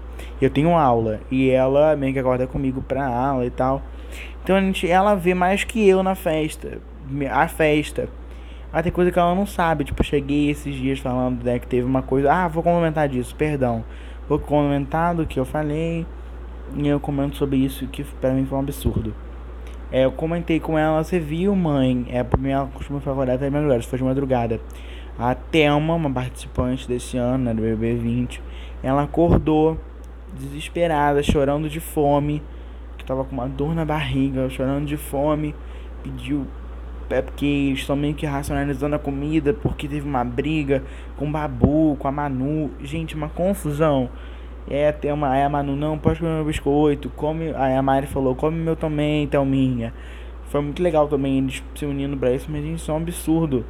Eu 0.41 0.49
tenho 0.49 0.75
aula 0.75 1.19
e 1.29 1.51
ela 1.51 1.95
meio 1.95 2.11
que 2.11 2.17
acorda 2.17 2.47
comigo 2.47 2.81
pra 2.81 3.05
aula 3.05 3.45
e 3.45 3.51
tal. 3.51 3.83
Então 4.43 4.55
a 4.55 4.61
gente, 4.61 4.89
ela 4.89 5.13
vê 5.13 5.35
mais 5.35 5.63
que 5.63 5.87
eu 5.87 6.01
na 6.01 6.15
festa, 6.15 6.79
a 7.29 7.47
festa. 7.47 8.09
Ah, 8.71 8.83
tem 8.83 8.91
coisa 8.91 9.11
que 9.11 9.17
ela 9.17 9.33
não 9.33 9.45
sabe. 9.45 9.83
Tipo, 9.83 10.03
cheguei 10.03 10.49
esses 10.49 10.75
dias 10.75 10.99
falando 10.99 11.43
né, 11.43 11.57
que 11.59 11.67
teve 11.67 11.85
uma 11.85 12.01
coisa. 12.01 12.31
Ah, 12.31 12.47
vou 12.47 12.61
comentar 12.61 13.07
disso, 13.07 13.35
perdão. 13.35 13.83
Vou 14.27 14.37
comentar 14.39 15.15
do 15.15 15.25
que 15.25 15.39
eu 15.39 15.45
falei. 15.45 16.05
E 16.75 16.87
eu 16.87 16.99
comento 16.99 17.35
sobre 17.35 17.57
isso 17.57 17.87
que 17.87 18.03
pra 18.03 18.31
mim 18.31 18.45
foi 18.45 18.57
um 18.57 18.61
absurdo. 18.61 19.13
É, 19.91 20.05
eu 20.05 20.11
comentei 20.11 20.59
com 20.59 20.77
ela, 20.77 21.03
você 21.03 21.19
viu, 21.19 21.55
mãe? 21.55 22.05
É, 22.09 22.23
mim 22.37 22.49
ela 22.49 22.69
costuma 22.71 22.99
favorita 22.99 23.43
é 23.43 23.49
madrugada, 23.49 23.81
foi 23.81 23.97
de 23.97 24.05
madrugada. 24.05 24.61
A 25.17 25.33
Thelma, 25.33 25.95
uma 25.95 26.11
participante 26.11 26.87
desse 26.87 27.17
ano, 27.17 27.45
né, 27.45 27.53
do 27.55 27.63
BB20, 27.63 28.39
ela 28.83 29.01
acordou 29.01 29.79
desesperada, 30.37 31.23
chorando 31.23 31.67
de 31.67 31.79
fome, 31.79 32.43
que 32.99 33.03
tava 33.03 33.25
com 33.25 33.33
uma 33.33 33.47
dor 33.47 33.73
na 33.73 33.83
barriga, 33.83 34.47
chorando 34.49 34.85
de 34.85 34.95
fome, 34.95 35.55
pediu 36.03 36.45
é 37.09 37.21
porque 37.21 37.45
estão 37.73 37.95
meio 37.95 38.13
que 38.13 38.25
racionalizando 38.25 38.95
a 38.95 38.99
comida 38.99 39.53
porque 39.53 39.87
teve 39.87 40.07
uma 40.07 40.23
briga 40.23 40.83
com 41.17 41.27
o 41.27 41.31
Babu, 41.31 41.95
com 41.97 42.07
a 42.07 42.11
Manu. 42.11 42.71
Gente, 42.81 43.15
uma 43.15 43.29
confusão. 43.29 44.09
É, 44.69 44.91
tem 44.91 45.11
uma. 45.11 45.31
Aí 45.31 45.43
a 45.43 45.49
Manu, 45.49 45.75
não, 45.75 45.97
pode 45.97 46.19
comer 46.19 46.35
meu 46.35 46.45
biscoito. 46.45 47.09
Come. 47.09 47.53
Aí 47.55 47.75
a 47.75 47.81
Mari 47.81 48.07
falou, 48.07 48.35
come 48.35 48.57
meu 48.57 48.75
também, 48.75 49.27
Thelminha. 49.27 49.93
Foi 50.49 50.61
muito 50.61 50.81
legal 50.81 51.07
também 51.07 51.37
eles 51.39 51.63
se 51.75 51.85
unindo 51.85 52.17
pra 52.17 52.31
isso, 52.33 52.47
mas 52.49 52.63
gente, 52.63 52.77
isso 52.77 52.91
é 52.91 52.93
um 52.93 52.97
absurdo. 52.97 53.65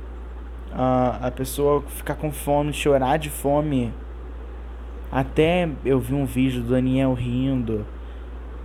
A 0.71 1.31
pessoa 1.35 1.81
ficar 1.81 2.15
com 2.15 2.31
fome, 2.31 2.71
chorar 2.73 3.17
de 3.17 3.29
fome. 3.29 3.93
Até 5.11 5.67
eu 5.83 5.99
vi 5.99 6.13
um 6.13 6.25
vídeo 6.25 6.61
do 6.61 6.69
Daniel 6.69 7.13
rindo 7.13 7.85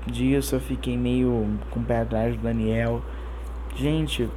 disso, 0.07 0.55
eu 0.55 0.61
fiquei 0.61 0.97
meio 0.97 1.59
com 1.71 1.81
o 1.81 1.83
pé 1.83 2.01
atrás 2.01 2.37
do 2.37 2.43
Daniel. 2.43 3.01
Gente, 3.75 4.29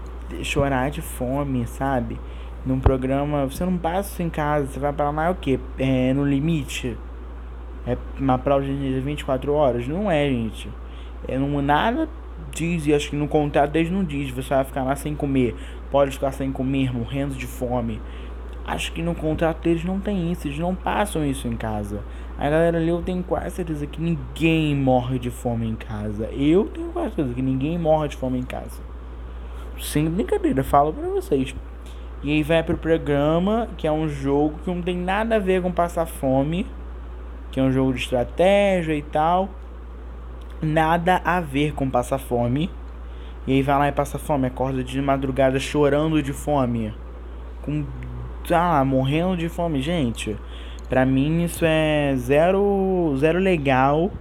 chorar 0.44 0.90
de 0.90 1.02
fome, 1.02 1.66
sabe? 1.68 2.20
Num 2.66 2.80
programa, 2.80 3.46
você 3.46 3.64
não 3.64 3.78
passa 3.78 4.22
em 4.22 4.30
casa, 4.30 4.68
você 4.68 4.80
vai 4.80 4.92
para 4.92 5.10
lá 5.10 5.26
é 5.26 5.30
o 5.30 5.36
quê? 5.36 5.60
É 5.78 6.14
no 6.14 6.26
limite? 6.26 6.98
É 7.86 7.98
uma 8.20 8.38
prova 8.38 8.66
de 8.66 9.00
24 9.00 9.54
horas? 9.54 9.88
Não 9.88 10.12
é, 10.12 10.28
gente. 10.28 10.70
É 11.28 11.38
não 11.38 11.62
nada 11.62 12.10
diz, 12.52 12.88
e 12.88 12.94
acho 12.94 13.10
que 13.10 13.16
no 13.16 13.28
contrato 13.28 13.72
desde 13.72 13.94
não 13.94 14.04
diz, 14.04 14.32
você 14.32 14.54
vai 14.54 14.64
ficar 14.64 14.84
lá 14.84 14.96
sem 14.96 15.16
comer, 15.16 15.56
pode 15.92 16.12
ficar 16.12 16.32
sem 16.32 16.52
comer, 16.52 16.94
morrendo 16.94 17.36
de 17.36 17.48
fome. 17.48 18.02
acho 18.66 18.92
que 18.92 19.02
no 19.02 19.16
contrato 19.16 19.62
deles 19.62 19.86
não 19.86 20.00
tem 20.00 20.32
isso, 20.32 20.48
eles 20.48 20.60
não 20.60 20.76
passam 20.76 21.26
isso 21.26 21.48
em 21.48 21.56
casa. 21.56 22.02
A 22.38 22.50
galera 22.50 22.78
ali, 22.78 22.90
eu 22.90 23.02
tenho 23.02 23.24
quase 23.24 23.56
certeza 23.56 23.88
que 23.88 24.02
ninguém 24.02 24.76
morre 24.76 25.18
de 25.18 25.32
fome 25.32 25.68
em 25.68 25.76
casa. 25.76 26.26
Eu 26.34 26.66
tenho 26.66 26.90
quase 26.90 27.16
certeza 27.16 27.34
que 27.34 27.42
ninguém 27.42 27.78
morre 27.78 28.10
de 28.10 28.18
fome 28.18 28.38
em 28.38 28.44
casa. 28.44 28.82
Sem 29.80 30.10
brincadeira, 30.10 30.64
falo 30.64 30.94
pra 30.94 31.08
vocês. 31.08 31.56
E 32.24 32.32
aí 32.32 32.44
vai 32.44 32.64
pro 32.64 32.78
programa, 32.78 33.70
que 33.78 33.86
é 33.86 33.92
um 33.92 34.10
jogo 34.10 34.60
que 34.64 34.70
não 34.70 34.82
tem 34.82 34.98
nada 34.98 35.36
a 35.36 35.40
ver 35.40 35.62
com 35.62 35.72
passar 35.72 36.06
fome. 36.06 36.66
Que 37.52 37.60
é 37.60 37.64
um 37.64 37.72
jogo 37.72 37.94
de 37.94 38.00
estratégia 38.00 38.94
e 38.94 39.02
tal. 39.02 39.50
Nada 40.62 41.22
a 41.24 41.40
ver 41.40 41.74
com 41.74 41.90
passar 41.90 42.18
fome. 42.18 42.70
E 43.46 43.54
aí 43.54 43.62
vai 43.62 43.78
lá 43.78 43.88
e 43.88 43.92
passa 43.92 44.18
fome, 44.18 44.48
acorda 44.48 44.84
de 44.84 45.02
madrugada 45.02 45.60
chorando 45.60 46.22
de 46.22 46.34
fome. 46.34 46.94
Com. 47.62 47.86
Ah, 48.52 48.84
morrendo 48.84 49.38
de 49.38 49.48
fome, 49.48 49.82
gente. 49.82 50.36
Pra 50.90 51.06
mim 51.06 51.44
isso 51.44 51.64
é 51.66 52.14
zero, 52.18 53.14
zero 53.18 53.40
legal. 53.40 54.12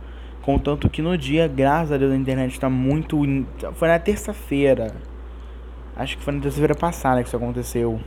Contanto 0.43 0.89
que 0.89 1.03
no 1.03 1.17
dia, 1.19 1.49
graças 1.49 1.93
a 1.93 1.97
Deus, 1.97 2.13
a 2.13 2.17
internet 2.17 2.53
está 2.53 2.71
muito. 2.71 3.21
Foi 3.75 3.89
na 3.89 3.99
terça-feira. 3.99 4.95
Acho 5.97 6.19
que 6.19 6.23
foi 6.23 6.35
na 6.35 6.41
terça-feira 6.43 6.75
passada 6.75 7.23
que 7.23 7.29
isso 7.29 7.37
aconteceu. 7.37 7.99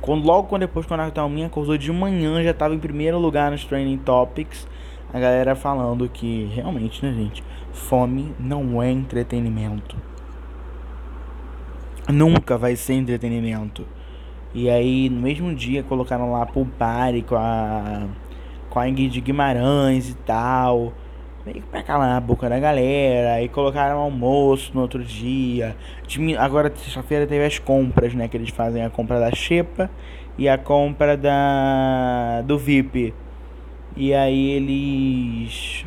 Quando, 0.00 0.26
logo 0.26 0.46
quando 0.46 0.60
depois, 0.60 0.86
quando 0.86 1.00
a 1.00 1.10
Thalminha 1.10 1.46
acordou 1.46 1.76
de 1.76 1.90
manhã, 1.90 2.42
já 2.42 2.50
estava 2.50 2.74
em 2.74 2.78
primeiro 2.78 3.18
lugar 3.18 3.50
nos 3.50 3.64
Training 3.64 3.98
Topics. 3.98 4.68
A 5.12 5.18
galera 5.18 5.56
falando 5.56 6.08
que 6.08 6.44
realmente, 6.54 7.04
né, 7.04 7.12
gente? 7.12 7.42
Fome 7.72 8.34
não 8.38 8.82
é 8.82 8.90
entretenimento. 8.90 9.96
Nunca 12.08 12.58
vai 12.58 12.76
ser 12.76 12.94
entretenimento. 12.94 13.86
E 14.54 14.70
aí, 14.70 15.08
no 15.08 15.20
mesmo 15.20 15.54
dia, 15.54 15.82
colocaram 15.82 16.30
lá 16.30 16.46
Pool 16.46 16.68
Party 16.78 17.22
com 17.22 17.36
a, 17.36 18.06
com 18.70 18.78
a 18.78 18.88
Ingrid 18.88 19.20
Guimarães 19.20 20.10
e 20.10 20.14
tal. 20.14 20.92
Meio 21.46 21.62
pra 21.70 21.80
calar 21.80 22.16
a 22.16 22.20
boca 22.20 22.48
da 22.48 22.58
galera. 22.58 23.34
Aí 23.34 23.48
colocaram 23.48 23.98
almoço 23.98 24.72
no 24.74 24.80
outro 24.80 25.04
dia. 25.04 25.76
Agora, 26.40 26.72
sexta-feira, 26.74 27.24
teve 27.24 27.44
as 27.44 27.60
compras, 27.60 28.12
né? 28.14 28.26
Que 28.26 28.36
eles 28.36 28.50
fazem 28.50 28.82
a 28.82 28.90
compra 28.90 29.20
da 29.20 29.32
Xepa 29.32 29.88
e 30.36 30.48
a 30.48 30.58
compra 30.58 31.16
da 31.16 32.42
do 32.42 32.58
VIP. 32.58 33.14
E 33.96 34.12
aí 34.12 34.50
eles 34.50 35.86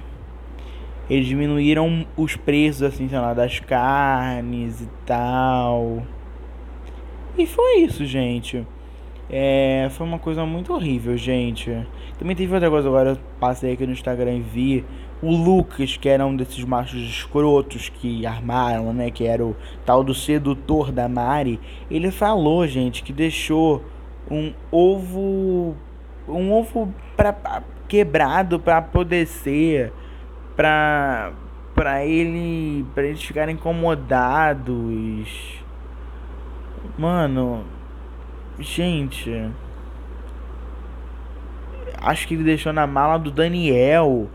eles 1.10 1.28
diminuíram 1.28 2.06
os 2.16 2.38
preços 2.38 2.84
assim, 2.84 3.10
sei 3.10 3.20
lá, 3.20 3.34
das 3.34 3.60
carnes 3.60 4.80
e 4.80 4.88
tal. 5.06 6.04
E 7.38 7.46
foi 7.46 7.80
isso, 7.80 8.06
gente. 8.06 8.66
É, 9.30 9.88
foi 9.92 10.08
uma 10.08 10.20
coisa 10.20 10.46
muito 10.46 10.74
horrível, 10.74 11.18
gente. 11.18 11.86
Também 12.18 12.36
teve 12.36 12.54
outra 12.54 12.70
coisa 12.70 12.88
agora, 12.88 13.10
eu 13.12 13.18
passei 13.40 13.74
aqui 13.74 13.86
no 13.86 13.92
Instagram 13.92 14.38
e 14.38 14.42
vi 14.42 14.86
o 15.22 15.36
Lucas, 15.36 15.98
que 15.98 16.08
era 16.08 16.26
um 16.26 16.36
desses 16.36 16.64
machos 16.64 17.02
escrotos 17.02 17.90
que 17.90 18.26
armaram, 18.26 18.94
né? 18.94 19.12
Que 19.12 19.26
era 19.26 19.46
o 19.46 19.56
tal 19.86 20.04
do 20.04 20.14
sedutor 20.14 20.92
da 20.92 21.10
Mari. 21.10 21.60
Ele 21.90 22.12
falou, 22.12 22.66
gente, 22.68 23.04
que 23.04 23.12
deixou 23.12 23.84
um 24.30 24.54
ovo. 24.72 25.76
Um 26.28 26.54
ovo 26.54 26.94
pra, 27.18 27.64
quebrado 27.88 28.60
para 28.60 28.82
poder 28.82 29.28
ser. 29.28 29.92
Pra, 30.56 31.34
pra 31.76 32.06
ele. 32.06 32.86
Pra 32.94 33.04
eles 33.04 33.24
ficarem 33.24 33.56
incomodados 33.56 35.60
Mano, 36.98 37.66
gente. 38.60 39.52
Acho 42.02 42.28
que 42.28 42.34
ele 42.34 42.44
deixou 42.44 42.72
na 42.72 42.88
mala 42.88 43.18
do 43.18 43.32
Daniel. 43.32 44.30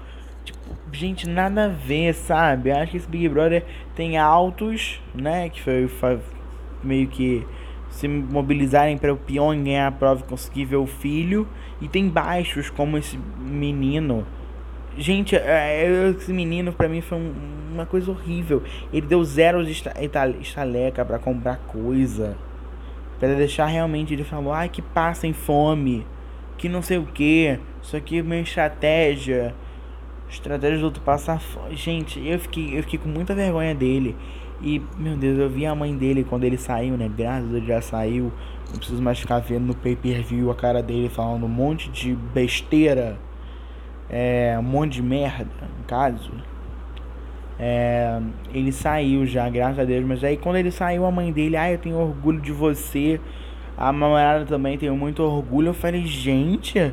Tipo, 0.45 0.59
gente, 0.93 1.29
nada 1.29 1.65
a 1.67 1.69
ver, 1.69 2.15
sabe? 2.15 2.71
Acho 2.71 2.93
que 2.93 2.97
esse 2.99 3.09
Big 3.09 3.29
Brother 3.29 3.65
tem 3.95 4.19
altos, 4.19 5.01
né? 5.15 5.49
Que 5.49 5.61
foi, 5.61 5.89
foi 5.89 6.19
meio 6.83 7.09
que 7.09 7.47
se 7.91 8.09
mobilizarem 8.09 8.99
para 8.99 9.13
o 9.13 9.17
peão 9.17 9.51
ganhar 9.63 9.87
a 9.87 9.93
prova 9.93 10.21
e 10.21 10.29
conseguir 10.29 10.65
ver 10.65 10.77
o 10.77 10.87
filho. 10.87 11.49
E 11.81 11.89
tem 11.89 12.09
baixos, 12.09 12.71
como 12.71 12.99
esse 12.99 13.19
menino. 13.39 14.27
Gente, 14.97 15.35
é, 15.35 15.85
é, 15.85 16.09
esse 16.11 16.33
menino 16.33 16.73
pra 16.73 16.89
mim 16.89 17.01
foi 17.01 17.19
uma 17.73 17.87
coisa 17.87 18.11
horrível. 18.11 18.63
Ele 18.93 19.07
deu 19.07 19.25
zero 19.25 19.61
estaleca 19.63 21.05
para 21.05 21.19
comprar 21.19 21.57
coisa. 21.67 22.37
Para 23.19 23.35
deixar 23.35 23.67
realmente, 23.67 24.13
ele 24.13 24.25
falou, 24.25 24.53
ai 24.53 24.69
que 24.69 24.83
passem 24.83 25.33
fome, 25.33 26.07
que 26.59 26.69
não 26.69 26.83
sei 26.83 26.99
o 26.99 27.07
que, 27.07 27.59
isso 27.83 27.97
aqui 27.97 28.19
é 28.19 28.23
minha 28.23 28.41
estratégia. 28.41 29.55
Estratégia 30.29 30.79
do 30.79 30.87
outro 30.87 31.03
passar. 31.03 31.41
Gente, 31.71 32.21
eu 32.27 32.39
fiquei, 32.39 32.77
eu 32.79 32.83
fiquei 32.83 32.99
com 32.99 33.09
muita 33.09 33.35
vergonha 33.35 33.75
dele. 33.75 34.17
E, 34.63 34.81
meu 34.97 35.17
Deus, 35.17 35.39
eu 35.39 35.49
vi 35.49 35.67
a 35.67 35.75
mãe 35.75 35.97
dele 35.97 36.25
quando 36.25 36.45
ele 36.45 36.57
saiu, 36.57 36.97
né? 36.97 37.11
Graças 37.15 37.49
a 37.49 37.53
Deus 37.53 37.67
já 37.67 37.81
saiu. 37.81 38.33
Não 38.71 38.79
preciso 38.79 39.03
mais 39.03 39.19
ficar 39.19 39.39
vendo 39.41 39.67
no 39.67 39.75
pay 39.75 39.95
per 39.95 40.23
view 40.23 40.51
a 40.51 40.55
cara 40.55 40.83
dele 40.83 41.09
falando 41.09 41.45
um 41.45 41.49
monte 41.49 41.91
de 41.91 42.15
besteira. 42.15 43.19
É, 44.09 44.57
um 44.59 44.63
monte 44.63 44.95
de 44.95 45.03
merda, 45.03 45.51
no 45.79 45.85
caso. 45.87 46.33
É, 47.59 48.21
ele 48.53 48.73
saiu 48.73 49.27
já, 49.27 49.49
graças 49.49 49.79
a 49.79 49.85
Deus. 49.85 50.05
Mas 50.05 50.25
aí 50.25 50.37
quando 50.37 50.57
ele 50.57 50.71
saiu, 50.71 51.05
a 51.05 51.11
mãe 51.11 51.33
dele, 51.33 51.57
ah, 51.57 51.71
eu 51.71 51.79
tenho 51.79 51.97
orgulho 51.97 52.41
de 52.41 52.53
você. 52.53 53.21
A 53.77 53.93
namorada 53.93 54.45
também 54.47 54.79
tem 54.79 54.91
muito 54.91 55.23
orgulho. 55.23 55.69
Eu 55.69 55.75
falei, 55.75 56.07
gente. 56.07 56.93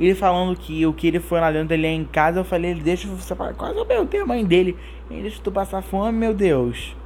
Ele 0.00 0.14
falando 0.14 0.56
que 0.56 0.86
o 0.86 0.94
que 0.94 1.06
ele 1.06 1.20
foi 1.20 1.38
lá 1.40 1.52
dentro, 1.52 1.74
ele 1.74 1.86
é 1.86 1.92
em 1.92 2.04
casa. 2.04 2.40
Eu 2.40 2.44
falei, 2.44 2.70
ele 2.70 2.80
deixa 2.80 3.06
você 3.06 3.34
quase 3.34 3.76
eu 3.76 3.84
perguntei 3.84 4.20
a 4.20 4.26
mãe 4.26 4.42
dele. 4.42 4.74
Ele 5.10 5.22
deixa 5.22 5.40
tu 5.42 5.52
passar 5.52 5.82
fome, 5.82 6.16
meu 6.16 6.32
Deus. 6.32 6.96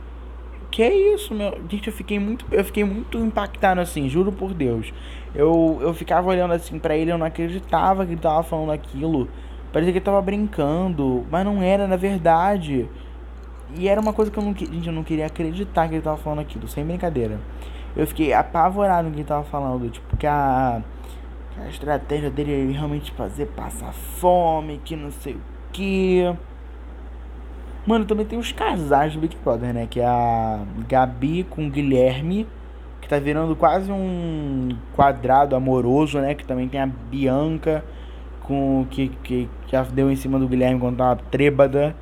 Que 0.71 0.83
é 0.85 0.95
isso, 1.15 1.35
meu. 1.35 1.61
Gente, 1.69 1.89
eu 1.89 1.93
fiquei 1.93 2.21
muito, 2.21 2.47
eu 2.53 2.65
fiquei 2.65 2.85
muito 2.85 3.19
impactado 3.19 3.81
assim, 3.81 4.09
juro 4.09 4.31
por 4.31 4.55
Deus. 4.55 4.93
Eu, 5.35 5.79
eu 5.81 5.93
ficava 5.93 6.29
olhando 6.29 6.53
assim 6.53 6.79
para 6.79 6.97
ele, 6.97 7.11
eu 7.11 7.19
não 7.19 7.27
acreditava 7.27 8.07
que 8.07 8.13
ele 8.13 8.21
tava 8.21 8.45
falando 8.45 8.71
aquilo. 8.71 9.29
Parecia 9.73 9.93
que 9.93 9.99
ele 9.99 10.05
tava 10.05 10.23
brincando, 10.23 11.27
mas 11.29 11.45
não 11.45 11.61
era 11.61 11.89
na 11.89 11.97
verdade. 11.97 12.89
E 13.77 13.89
era 13.89 14.01
uma 14.01 14.13
coisa 14.13 14.31
que 14.31 14.39
eu 14.39 14.43
não, 14.43 14.55
gente, 14.55 14.87
eu 14.87 14.93
não 14.93 15.03
queria 15.03 15.27
acreditar 15.27 15.89
que 15.89 15.95
ele 15.95 16.03
tava 16.03 16.17
falando 16.17 16.41
aquilo, 16.41 16.69
sem 16.69 16.85
brincadeira. 16.85 17.41
Eu 17.97 18.07
fiquei 18.07 18.33
apavorado 18.33 19.09
no 19.09 19.15
que 19.15 19.21
ele 19.21 19.29
tava 19.29 19.45
falando, 19.45 19.91
tipo, 19.91 20.17
que 20.17 20.27
a, 20.27 20.81
a 21.63 21.69
estratégia 21.69 22.31
dele 22.31 22.71
é 22.71 22.73
realmente 22.73 23.13
fazer 23.13 23.47
passar 23.47 23.93
fome, 23.93 24.81
que 24.85 24.97
não 24.97 25.11
sei 25.11 25.35
o 25.35 25.41
que. 25.73 26.35
Mano, 27.87 28.05
também 28.05 28.27
tem 28.27 28.39
os 28.39 28.51
casais 28.51 29.13
do 29.15 29.21
Big 29.21 29.37
Brother, 29.45 29.73
né? 29.73 29.87
Que 29.89 30.01
é 30.01 30.07
a 30.07 30.65
Gabi 30.89 31.45
com 31.45 31.67
o 31.67 31.71
Guilherme, 31.71 32.47
que 33.01 33.09
tá 33.09 33.19
virando 33.19 33.55
quase 33.55 33.93
um 33.93 34.77
quadrado 34.97 35.55
amoroso, 35.55 36.19
né? 36.19 36.35
Que 36.35 36.45
também 36.45 36.69
tem 36.69 36.81
a 36.81 36.87
Bianca 36.87 37.85
com 38.43 38.87
que, 38.91 39.09
que 39.23 39.49
já 39.69 39.83
deu 39.83 40.11
em 40.11 40.17
cima 40.17 40.39
do 40.39 40.49
Guilherme 40.49 40.81
quando 40.81 40.97
tava 40.97 41.21
trêbada. 41.31 41.95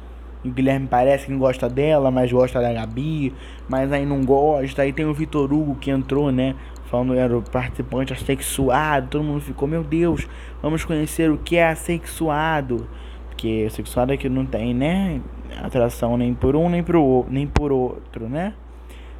E 0.44 0.48
o 0.48 0.52
Guilherme 0.52 0.88
parece 0.88 1.26
que 1.26 1.32
não 1.32 1.38
gosta 1.38 1.68
dela, 1.68 2.10
mas 2.10 2.32
gosta 2.32 2.60
da 2.60 2.72
Gabi, 2.72 3.32
mas 3.68 3.92
aí 3.92 4.04
não 4.04 4.24
gosta. 4.24 4.82
Aí 4.82 4.92
tem 4.92 5.06
o 5.06 5.14
Vitor 5.14 5.52
Hugo 5.52 5.76
que 5.76 5.90
entrou, 5.90 6.32
né? 6.32 6.54
Falando 6.92 7.14
era 7.14 7.34
o 7.34 7.40
participante 7.40 8.12
assexuado. 8.12 9.08
Todo 9.08 9.24
mundo 9.24 9.40
ficou, 9.40 9.66
meu 9.66 9.82
Deus, 9.82 10.28
vamos 10.60 10.84
conhecer 10.84 11.30
o 11.30 11.38
que 11.38 11.56
é 11.56 11.66
assexuado. 11.66 12.86
Porque 13.30 13.64
assexuado 13.66 14.12
é 14.12 14.16
que 14.18 14.28
não 14.28 14.44
tem, 14.44 14.74
né? 14.74 15.22
Atração 15.62 16.18
nem 16.18 16.34
por 16.34 16.54
um, 16.54 16.68
nem, 16.68 16.82
pro, 16.82 17.24
nem 17.30 17.46
por 17.46 17.72
outro, 17.72 18.28
né? 18.28 18.52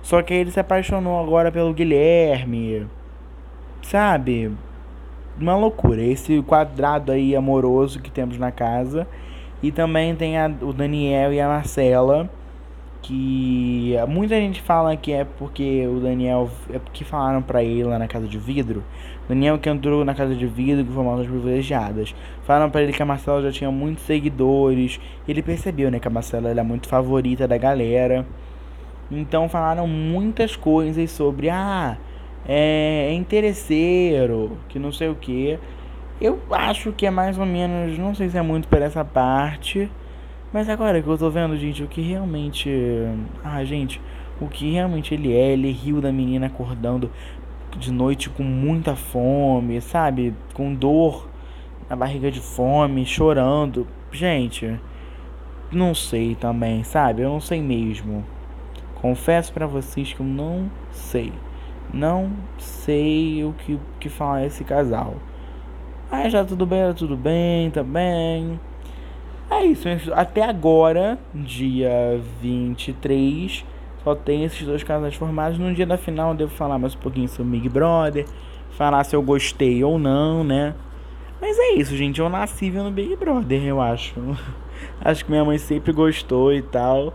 Só 0.03 0.21
que 0.21 0.35
ele 0.35 0.51
se 0.51 0.61
apaixonou 0.61 1.19
agora 1.19 1.51
pelo 1.51 1.73
Guilherme. 1.73 2.87
Sabe? 3.81 4.53
uma 5.41 5.57
loucura. 5.57 6.03
Esse 6.03 6.43
quadrado 6.43 7.11
aí 7.11 7.35
amoroso 7.35 8.01
que 8.01 8.11
temos 8.11 8.37
na 8.37 8.53
casa. 8.53 9.09
E 9.63 9.73
também 9.73 10.15
tem 10.15 10.39
a, 10.39 10.47
o 10.61 10.75
Daniel 10.75 11.33
e 11.33 11.41
a 11.41 11.49
Marcela. 11.49 12.29
Que 13.03 13.97
muita 14.09 14.37
gente 14.37 14.63
fala 14.63 14.97
que 14.97 15.13
é 15.13 15.25
porque 15.25 15.87
o 15.87 15.99
Daniel. 15.99 16.49
É 16.73 16.79
porque 16.79 17.05
falaram 17.05 17.43
pra 17.43 17.63
ele 17.63 17.85
lá 17.85 17.99
na 17.99 18.07
casa 18.07 18.27
de 18.27 18.39
vidro. 18.39 18.85
Daniel 19.29 19.59
que 19.59 19.69
entrou 19.69 20.05
na 20.05 20.15
casa 20.15 20.35
de 20.35 20.47
vidro 20.47 21.01
uma 21.01 21.17
das 21.17 21.27
privilegiadas. 21.27 22.15
Falaram 22.45 22.71
pra 22.71 22.83
ele 22.83 22.93
que 22.93 23.03
a 23.03 23.07
Marcela 23.07 23.43
já 23.43 23.51
tinha 23.51 23.71
muitos 23.71 24.05
seguidores. 24.05 25.01
Ele 25.27 25.43
percebeu, 25.43 25.91
né, 25.91 25.99
que 25.99 26.07
a 26.07 26.11
Marcela 26.11 26.49
era 26.49 26.63
muito 26.63 26.89
favorita 26.89 27.49
da 27.49 27.59
galera. 27.59 28.25
Então 29.11 29.49
falaram 29.49 29.87
muitas 29.87 30.55
coisas 30.57 31.11
sobre. 31.11 31.51
Ah, 31.51 31.99
é, 32.47 33.09
é 33.11 33.13
interesseiro, 33.13 34.59
que 34.69 34.79
não 34.79 34.93
sei 34.93 35.09
o 35.09 35.15
que. 35.15 35.59
Eu 36.21 36.41
acho 36.51 36.93
que 36.93 37.05
é 37.07 37.11
mais 37.11 37.39
ou 37.39 37.45
menos, 37.45 37.99
não 37.99 38.15
sei 38.15 38.29
se 38.29 38.39
é 38.39 38.43
muito 38.43 38.69
por 38.69 38.81
essa 38.81 39.05
parte, 39.05 39.91
mas 40.53 40.69
agora 40.69 41.01
que 41.03 41.09
eu 41.09 41.17
tô 41.17 41.31
vendo, 41.31 41.57
gente, 41.57 41.83
o 41.83 41.89
que 41.89 42.01
realmente. 42.03 42.71
Ah, 43.43 43.65
gente, 43.65 44.01
o 44.41 44.49
que 44.49 44.73
realmente 44.73 45.15
ele 45.15 45.33
é, 45.33 45.53
ele 45.53 45.71
riu 45.71 46.01
da 46.01 46.13
menina 46.13 46.47
acordando. 46.47 47.11
de 47.79 47.91
noite 47.91 48.29
com 48.29 48.43
muita 48.43 48.95
fome, 48.95 49.81
sabe? 49.81 50.35
Com 50.53 50.75
dor 50.75 51.29
na 51.89 51.97
barriga 51.97 52.31
de 52.31 52.41
fome, 52.41 53.07
chorando. 53.07 53.87
Gente, 54.11 54.79
não 55.71 55.95
sei 55.95 56.35
também, 56.35 56.85
sabe? 56.85 57.23
Eu 57.23 57.31
não 57.31 57.41
sei 57.41 57.63
mesmo. 57.63 58.25
Confesso 59.01 59.53
para 59.53 59.67
vocês 59.67 60.13
que 60.13 60.21
eu 60.21 60.27
não 60.27 60.71
sei. 60.91 61.33
Não 61.93 62.31
sei 62.59 63.43
o 63.45 63.53
que, 63.55 63.79
que 63.99 64.09
falar 64.09 64.45
esse 64.45 64.65
casal. 64.65 65.15
Aí 66.11 66.29
já 66.29 66.45
tudo 66.45 66.67
bem, 66.67 66.83
tá 66.89 66.95
tudo 66.95 67.17
bem 67.17 67.71
também. 67.71 68.61
É 69.55 69.67
isso, 69.67 69.87
até 70.15 70.43
agora, 70.43 71.19
dia 71.35 72.19
23, 72.41 73.65
só 74.03 74.15
tem 74.15 74.45
esses 74.45 74.67
dois 74.67 74.83
casais 74.83 75.15
formados. 75.15 75.59
No 75.59 75.73
dia 75.75 75.87
da 75.87 75.99
final 75.99 76.31
eu 76.31 76.37
devo 76.37 76.51
falar 76.51 76.79
mais 76.79 76.95
um 76.95 76.99
pouquinho 76.99 77.29
sobre 77.29 77.53
Big 77.53 77.69
Brother, 77.69 78.27
falar 78.71 79.05
se 79.05 79.15
eu 79.15 79.23
gostei 79.23 79.85
ou 79.85 79.99
não, 79.99 80.43
né? 80.43 80.75
Mas 81.39 81.59
é 81.59 81.75
isso, 81.75 81.95
gente. 81.95 82.19
Eu 82.19 82.31
nasci 82.31 82.71
vendo 82.71 82.91
Big 82.91 83.15
Brother, 83.15 83.63
eu 83.63 83.79
acho. 83.79 84.15
acho 85.05 85.25
que 85.25 85.31
minha 85.31 85.45
mãe 85.45 85.59
sempre 85.59 85.93
gostou 85.93 86.53
e 86.53 86.63
tal. 86.63 87.13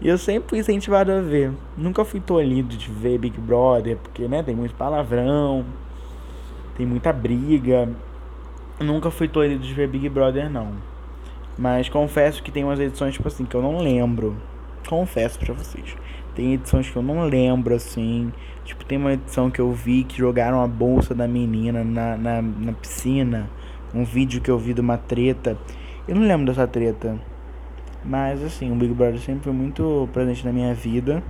E 0.00 0.08
eu 0.08 0.16
sempre 0.16 0.50
fui 0.50 0.60
incentivado 0.60 1.10
a 1.10 1.20
ver. 1.20 1.52
Nunca 1.76 2.04
fui 2.04 2.20
tolhido 2.20 2.76
de 2.76 2.88
ver 2.88 3.18
Big 3.18 3.38
Brother, 3.40 3.96
porque, 3.96 4.28
né, 4.28 4.44
tem 4.44 4.54
muito 4.54 4.76
palavrão, 4.76 5.64
tem 6.76 6.86
muita 6.86 7.12
briga. 7.12 7.88
Nunca 8.78 9.10
fui 9.10 9.26
tolhido 9.26 9.64
de 9.64 9.74
ver 9.74 9.88
Big 9.88 10.08
Brother, 10.08 10.48
não. 10.48 10.93
Mas 11.56 11.88
confesso 11.88 12.42
que 12.42 12.50
tem 12.50 12.64
umas 12.64 12.80
edições, 12.80 13.14
tipo 13.14 13.28
assim, 13.28 13.44
que 13.44 13.54
eu 13.54 13.62
não 13.62 13.78
lembro. 13.78 14.36
Confesso 14.88 15.38
pra 15.38 15.54
vocês. 15.54 15.96
Tem 16.34 16.54
edições 16.54 16.90
que 16.90 16.96
eu 16.96 17.02
não 17.02 17.24
lembro, 17.24 17.74
assim. 17.74 18.32
Tipo, 18.64 18.84
tem 18.84 18.98
uma 18.98 19.12
edição 19.12 19.50
que 19.50 19.60
eu 19.60 19.70
vi 19.72 20.04
que 20.04 20.18
jogaram 20.18 20.60
a 20.60 20.66
bolsa 20.66 21.14
da 21.14 21.28
menina 21.28 21.84
na, 21.84 22.16
na, 22.16 22.42
na 22.42 22.72
piscina. 22.72 23.48
Um 23.94 24.04
vídeo 24.04 24.40
que 24.40 24.50
eu 24.50 24.58
vi 24.58 24.74
de 24.74 24.80
uma 24.80 24.98
treta. 24.98 25.56
Eu 26.08 26.16
não 26.16 26.22
lembro 26.26 26.46
dessa 26.46 26.66
treta. 26.66 27.18
Mas, 28.04 28.42
assim, 28.42 28.70
o 28.72 28.74
Big 28.74 28.92
Brother 28.92 29.20
sempre 29.20 29.44
foi 29.44 29.52
muito 29.52 30.08
presente 30.12 30.44
na 30.44 30.52
minha 30.52 30.74
vida. 30.74 31.22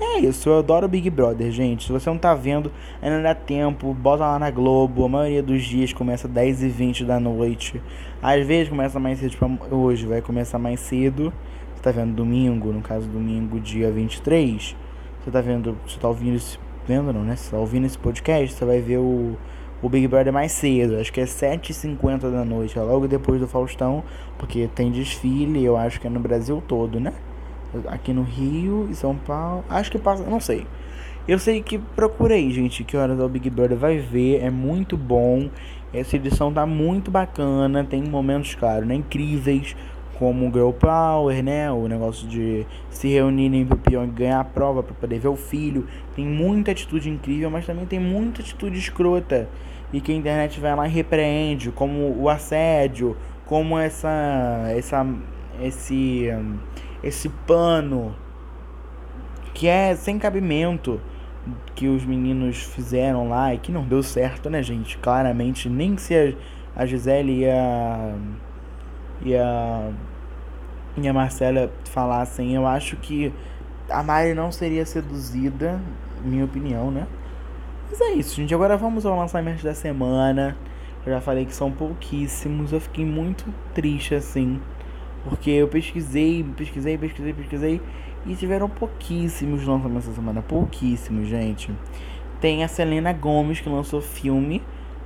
É 0.00 0.20
isso, 0.20 0.48
eu 0.48 0.58
adoro 0.60 0.86
Big 0.86 1.10
Brother, 1.10 1.50
gente. 1.50 1.86
Se 1.86 1.92
você 1.92 2.08
não 2.08 2.18
tá 2.18 2.32
vendo, 2.32 2.70
ainda 3.02 3.20
dá 3.20 3.34
tempo, 3.34 3.92
bota 3.92 4.24
lá 4.24 4.38
na 4.38 4.48
Globo. 4.48 5.04
A 5.04 5.08
maioria 5.08 5.42
dos 5.42 5.64
dias 5.64 5.92
começa 5.92 6.28
10 6.28 6.62
e 6.62 6.68
20 6.68 7.04
da 7.04 7.18
noite. 7.18 7.82
Às 8.22 8.46
vezes 8.46 8.68
começa 8.68 9.00
mais 9.00 9.18
cedo, 9.18 9.30
tipo 9.30 9.74
hoje 9.74 10.06
vai 10.06 10.22
começar 10.22 10.56
mais 10.56 10.78
cedo. 10.78 11.32
Você 11.74 11.82
tá 11.82 11.90
vendo 11.90 12.14
domingo, 12.14 12.72
no 12.72 12.80
caso 12.80 13.08
domingo, 13.08 13.58
dia 13.58 13.90
23. 13.90 14.76
Você 15.20 15.30
tá 15.32 15.40
vendo, 15.40 15.76
você 15.84 15.98
tá 15.98 16.06
ouvindo 16.06 16.36
esse. 16.36 16.58
Vendo 16.86 17.12
não, 17.12 17.22
né? 17.22 17.34
Você 17.34 17.50
tá 17.50 17.58
ouvindo 17.58 17.84
esse 17.84 17.98
podcast, 17.98 18.54
você 18.54 18.64
vai 18.64 18.80
ver 18.80 18.98
o, 18.98 19.36
o 19.82 19.88
Big 19.88 20.06
Brother 20.06 20.32
mais 20.32 20.52
cedo. 20.52 20.96
Acho 20.96 21.12
que 21.12 21.20
é 21.20 21.24
7h50 21.24 22.30
da 22.30 22.44
noite, 22.44 22.78
é 22.78 22.82
logo 22.82 23.08
depois 23.08 23.40
do 23.40 23.48
Faustão. 23.48 24.04
Porque 24.38 24.68
tem 24.74 24.92
desfile, 24.92 25.64
eu 25.64 25.76
acho 25.76 26.00
que 26.00 26.06
é 26.06 26.10
no 26.10 26.20
Brasil 26.20 26.62
todo, 26.66 27.00
né? 27.00 27.12
Aqui 27.86 28.12
no 28.12 28.22
Rio 28.22 28.88
e 28.90 28.94
São 28.94 29.16
Paulo. 29.16 29.64
Acho 29.68 29.90
que 29.90 29.98
passa, 29.98 30.24
não 30.24 30.40
sei. 30.40 30.66
Eu 31.26 31.38
sei 31.38 31.62
que 31.62 31.78
procurei, 31.78 32.50
gente, 32.50 32.82
que 32.82 32.96
horas 32.96 33.20
o 33.20 33.28
Big 33.28 33.50
Brother 33.50 33.76
vai 33.76 33.98
ver, 33.98 34.42
é 34.42 34.48
muito 34.48 34.96
bom. 34.96 35.50
Essa 35.92 36.16
edição 36.16 36.52
tá 36.52 36.64
muito 36.64 37.10
bacana, 37.10 37.84
tem 37.84 38.02
momentos, 38.02 38.54
claro, 38.54 38.86
né, 38.86 38.94
incríveis, 38.94 39.76
como 40.18 40.48
o 40.48 40.52
Girl 40.52 40.70
Power, 40.70 41.42
né, 41.42 41.70
o 41.70 41.86
negócio 41.86 42.26
de 42.26 42.66
se 42.90 43.08
reunirem 43.08 43.64
pro 43.64 43.76
peão 43.76 44.04
e 44.04 44.08
ganhar 44.08 44.40
a 44.40 44.44
prova 44.44 44.82
para 44.82 44.94
poder 44.94 45.18
ver 45.18 45.28
o 45.28 45.36
filho. 45.36 45.86
Tem 46.16 46.26
muita 46.26 46.72
atitude 46.72 47.08
incrível, 47.08 47.50
mas 47.50 47.66
também 47.66 47.86
tem 47.86 48.00
muita 48.00 48.40
atitude 48.40 48.78
escrota 48.78 49.48
e 49.92 50.00
que 50.00 50.12
a 50.12 50.14
internet 50.14 50.58
vai 50.60 50.74
lá 50.74 50.86
e 50.86 50.90
repreende, 50.90 51.70
como 51.70 52.16
o 52.18 52.28
assédio, 52.28 53.16
como 53.46 53.78
essa 53.78 54.66
essa 54.76 55.06
esse 55.62 56.28
esse 57.02 57.28
pano 57.28 58.14
que 59.54 59.66
é 59.66 59.94
sem 59.94 60.18
cabimento 60.18 61.00
que 61.74 61.88
os 61.88 62.04
meninos 62.04 62.58
fizeram 62.62 63.28
lá 63.28 63.54
e 63.54 63.58
que 63.58 63.72
não 63.72 63.84
deu 63.84 64.02
certo, 64.02 64.50
né, 64.50 64.62
gente? 64.62 64.98
Claramente, 64.98 65.68
nem 65.68 65.96
se 65.96 66.36
a, 66.76 66.86
Gisele 66.86 67.40
e 67.40 67.48
a, 67.48 68.14
e 69.22 69.36
a, 69.36 69.90
e 70.96 71.08
a 71.08 71.12
Marcela 71.12 71.70
falassem, 71.90 72.54
eu 72.54 72.66
acho 72.66 72.96
que 72.96 73.32
a 73.88 74.02
Mari 74.02 74.34
não 74.34 74.52
seria 74.52 74.84
seduzida, 74.84 75.80
minha 76.22 76.44
opinião, 76.44 76.90
né? 76.90 77.06
Mas 77.90 78.00
é 78.00 78.12
isso, 78.12 78.36
gente. 78.36 78.54
Agora 78.54 78.76
vamos 78.76 79.06
ao 79.06 79.16
lançamento 79.16 79.62
da 79.62 79.74
semana. 79.74 80.56
Eu 81.06 81.12
já 81.12 81.20
falei 81.20 81.46
que 81.46 81.54
são 81.54 81.70
pouquíssimos. 81.70 82.72
Eu 82.72 82.80
fiquei 82.80 83.04
muito 83.04 83.46
triste 83.72 84.14
assim. 84.14 84.60
Porque 85.28 85.50
eu 85.50 85.68
pesquisei, 85.68 86.44
pesquisei, 86.56 86.96
pesquisei, 86.96 87.32
pesquisei 87.32 87.80
e 88.24 88.34
tiveram 88.34 88.68
pouquíssimos 88.68 89.64
lançamentos 89.66 90.06
essa 90.06 90.16
semana. 90.16 90.42
Pouquíssimos, 90.42 91.28
gente. 91.28 91.72
Tem 92.40 92.64
a 92.64 92.68
Selena 92.68 93.12
Gomes 93.12 93.60
que 93.60 93.68
lançou 93.68 94.00
filme, 94.00 94.62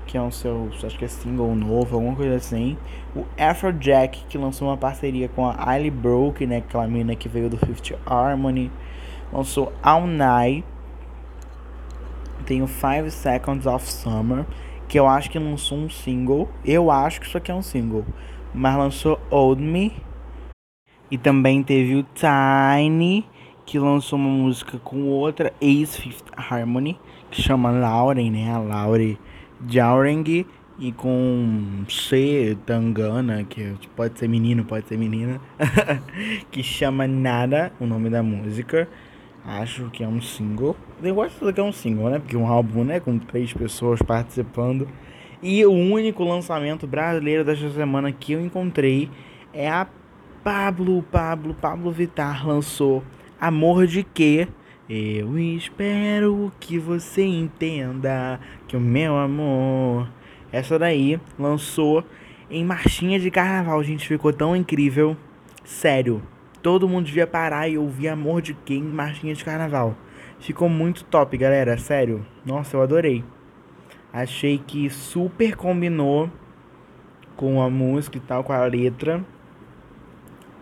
que 0.07 0.17
é 0.17 0.23
um 0.23 0.31
seu, 0.31 0.69
acho 0.85 0.99
que 0.99 1.05
é 1.05 1.09
single 1.09 1.55
novo, 1.55 1.97
alguma 1.97 2.15
coisa 2.15 2.37
assim. 2.37 2.77
O 3.17 3.25
Afrojack 3.39 4.25
que 4.29 4.39
lançou 4.39 4.69
uma 4.69 4.77
parceria 4.77 5.29
com 5.29 5.47
a 5.47 5.69
Ali 5.69 5.91
Broke, 5.91 6.47
né, 6.47 6.59
aquela 6.59 6.87
menina 6.87 7.17
que 7.17 7.29
veio 7.29 7.49
do 7.49 7.57
Fifth 7.57 7.93
Harmony. 8.07 8.71
Lançou 9.33 9.73
All 9.83 10.07
Night. 10.07 10.65
Tem 12.47 12.63
o 12.63 12.67
Five 12.67 13.11
Seconds 13.11 13.67
of 13.67 13.91
Summer, 13.91 14.45
que 14.89 14.99
eu 14.99 15.07
acho 15.07 15.31
que 15.31 15.39
lançou 15.39 15.79
um 15.79 15.89
single. 15.89 16.49
Eu 16.65 16.91
acho 16.91 17.21
que 17.21 17.27
isso 17.27 17.39
aqui 17.39 17.51
é 17.51 17.55
um 17.55 17.63
single 17.63 18.05
mas 18.55 18.77
lançou 18.77 19.21
Old 19.31 19.63
Me. 19.63 19.93
E 21.13 21.19
também 21.19 21.63
teve 21.63 21.97
o 21.97 22.07
Tiny, 22.15 23.23
que 23.67 23.79
lançou 23.79 24.19
uma 24.19 24.31
música 24.31 24.79
com 24.79 25.09
outra 25.09 25.53
ex 25.61 25.95
Fifth 25.95 26.25
Harmony, 26.35 26.99
que 27.31 27.43
chama 27.43 27.71
Lauren, 27.71 28.31
né? 28.31 28.51
A 28.51 28.57
Lauren 28.57 29.19
Jauring. 29.69 30.47
E 30.79 30.91
com 30.91 31.85
C 31.87 32.57
Tangana, 32.65 33.45
que 33.45 33.77
pode 33.95 34.19
ser 34.19 34.27
menino, 34.27 34.65
pode 34.65 34.89
ser 34.89 34.97
menina, 34.97 35.39
que 36.51 36.63
chama 36.63 37.07
Nada, 37.07 37.71
o 37.79 37.85
nome 37.85 38.09
da 38.09 38.23
música. 38.23 38.89
Acho 39.45 39.91
que 39.91 40.03
é 40.03 40.09
um 40.09 40.23
single. 40.23 40.75
Eu 41.03 41.15
gosto 41.15 41.53
que 41.53 41.61
é 41.61 41.63
um 41.63 41.73
single, 41.73 42.09
né? 42.09 42.21
Porque 42.21 42.39
um 42.39 42.47
álbum, 42.47 42.85
né? 42.85 43.01
Com 43.01 43.19
três 43.19 43.53
pessoas 43.53 44.01
participando. 44.01 44.89
E 45.43 45.63
o 45.67 45.73
único 45.73 46.25
lançamento 46.25 46.87
brasileiro 46.87 47.45
desta 47.45 47.69
semana 47.69 48.11
que 48.11 48.33
eu 48.33 48.41
encontrei 48.41 49.11
é 49.53 49.69
a 49.69 49.87
Pablo, 50.43 51.05
Pablo, 51.05 51.55
Pablo 51.55 51.93
Vittar 51.93 52.45
lançou 52.45 53.05
Amor 53.41 53.87
de 53.87 54.03
Quê? 54.03 54.49
Eu 54.89 55.39
espero 55.39 56.53
que 56.59 56.81
você 56.81 57.23
entenda 57.23 58.41
que 58.67 58.77
o 58.77 58.81
meu 58.81 59.17
amor. 59.17 60.09
Essa 60.51 60.81
daí 60.81 61.21
lançou 61.39 62.05
em 62.51 62.65
marchinha 62.65 63.21
de 63.21 63.31
carnaval, 63.31 63.85
gente, 63.85 64.09
ficou 64.09 64.33
tão 64.33 64.57
incrível. 64.57 65.17
Sério, 65.65 66.21
todo 66.61 66.89
mundo 66.89 67.07
devia 67.07 67.27
parar 67.27 67.69
e 67.69 67.79
ouvir 67.79 68.09
Amor 68.09 68.43
de 68.43 68.53
Quê 68.53 68.75
em 68.75 68.83
marchinha 68.83 69.35
de 69.35 69.45
carnaval. 69.45 69.95
Ficou 70.41 70.69
muito 70.69 71.05
top, 71.05 71.37
galera, 71.37 71.79
sério. 71.79 72.27
Nossa, 72.45 72.77
eu 72.77 72.83
adorei. 72.83 73.25
Achei 74.13 74.59
que 74.59 74.91
super 74.91 75.55
combinou 75.55 76.29
com 77.37 77.63
a 77.63 77.71
música 77.71 78.19
e 78.19 78.21
tal, 78.21 78.43
com 78.43 78.53
a 78.53 78.65
letra. 78.65 79.25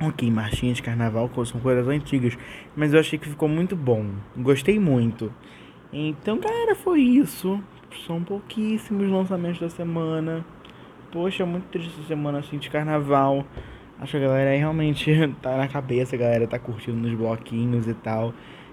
Ok, 0.02 0.30
marchinha 0.30 0.72
de 0.72 0.82
carnaval 0.82 1.30
são 1.44 1.60
coisas 1.60 1.86
antigas, 1.86 2.38
mas 2.74 2.94
eu 2.94 3.00
achei 3.00 3.18
que 3.18 3.28
ficou 3.28 3.46
muito 3.46 3.76
bom. 3.76 4.06
Gostei 4.34 4.78
muito. 4.80 5.30
Então, 5.92 6.38
galera, 6.38 6.74
foi 6.74 7.02
isso. 7.02 7.62
São 8.06 8.22
pouquíssimos 8.22 9.10
lançamentos 9.10 9.60
da 9.60 9.68
semana. 9.68 10.42
Poxa, 11.12 11.44
muito 11.44 11.64
triste 11.64 11.92
essa 11.98 12.08
semana 12.08 12.38
assim 12.38 12.56
de 12.56 12.70
carnaval. 12.70 13.44
Acho 14.00 14.12
que 14.12 14.16
a 14.16 14.20
galera 14.20 14.56
realmente 14.56 15.12
tá 15.42 15.58
na 15.58 15.68
cabeça, 15.68 16.16
a 16.16 16.18
galera 16.18 16.46
tá 16.46 16.58
curtindo 16.58 16.96
nos 16.96 17.12
bloquinhos 17.12 17.86
e 17.86 17.92
tal. 17.92 18.32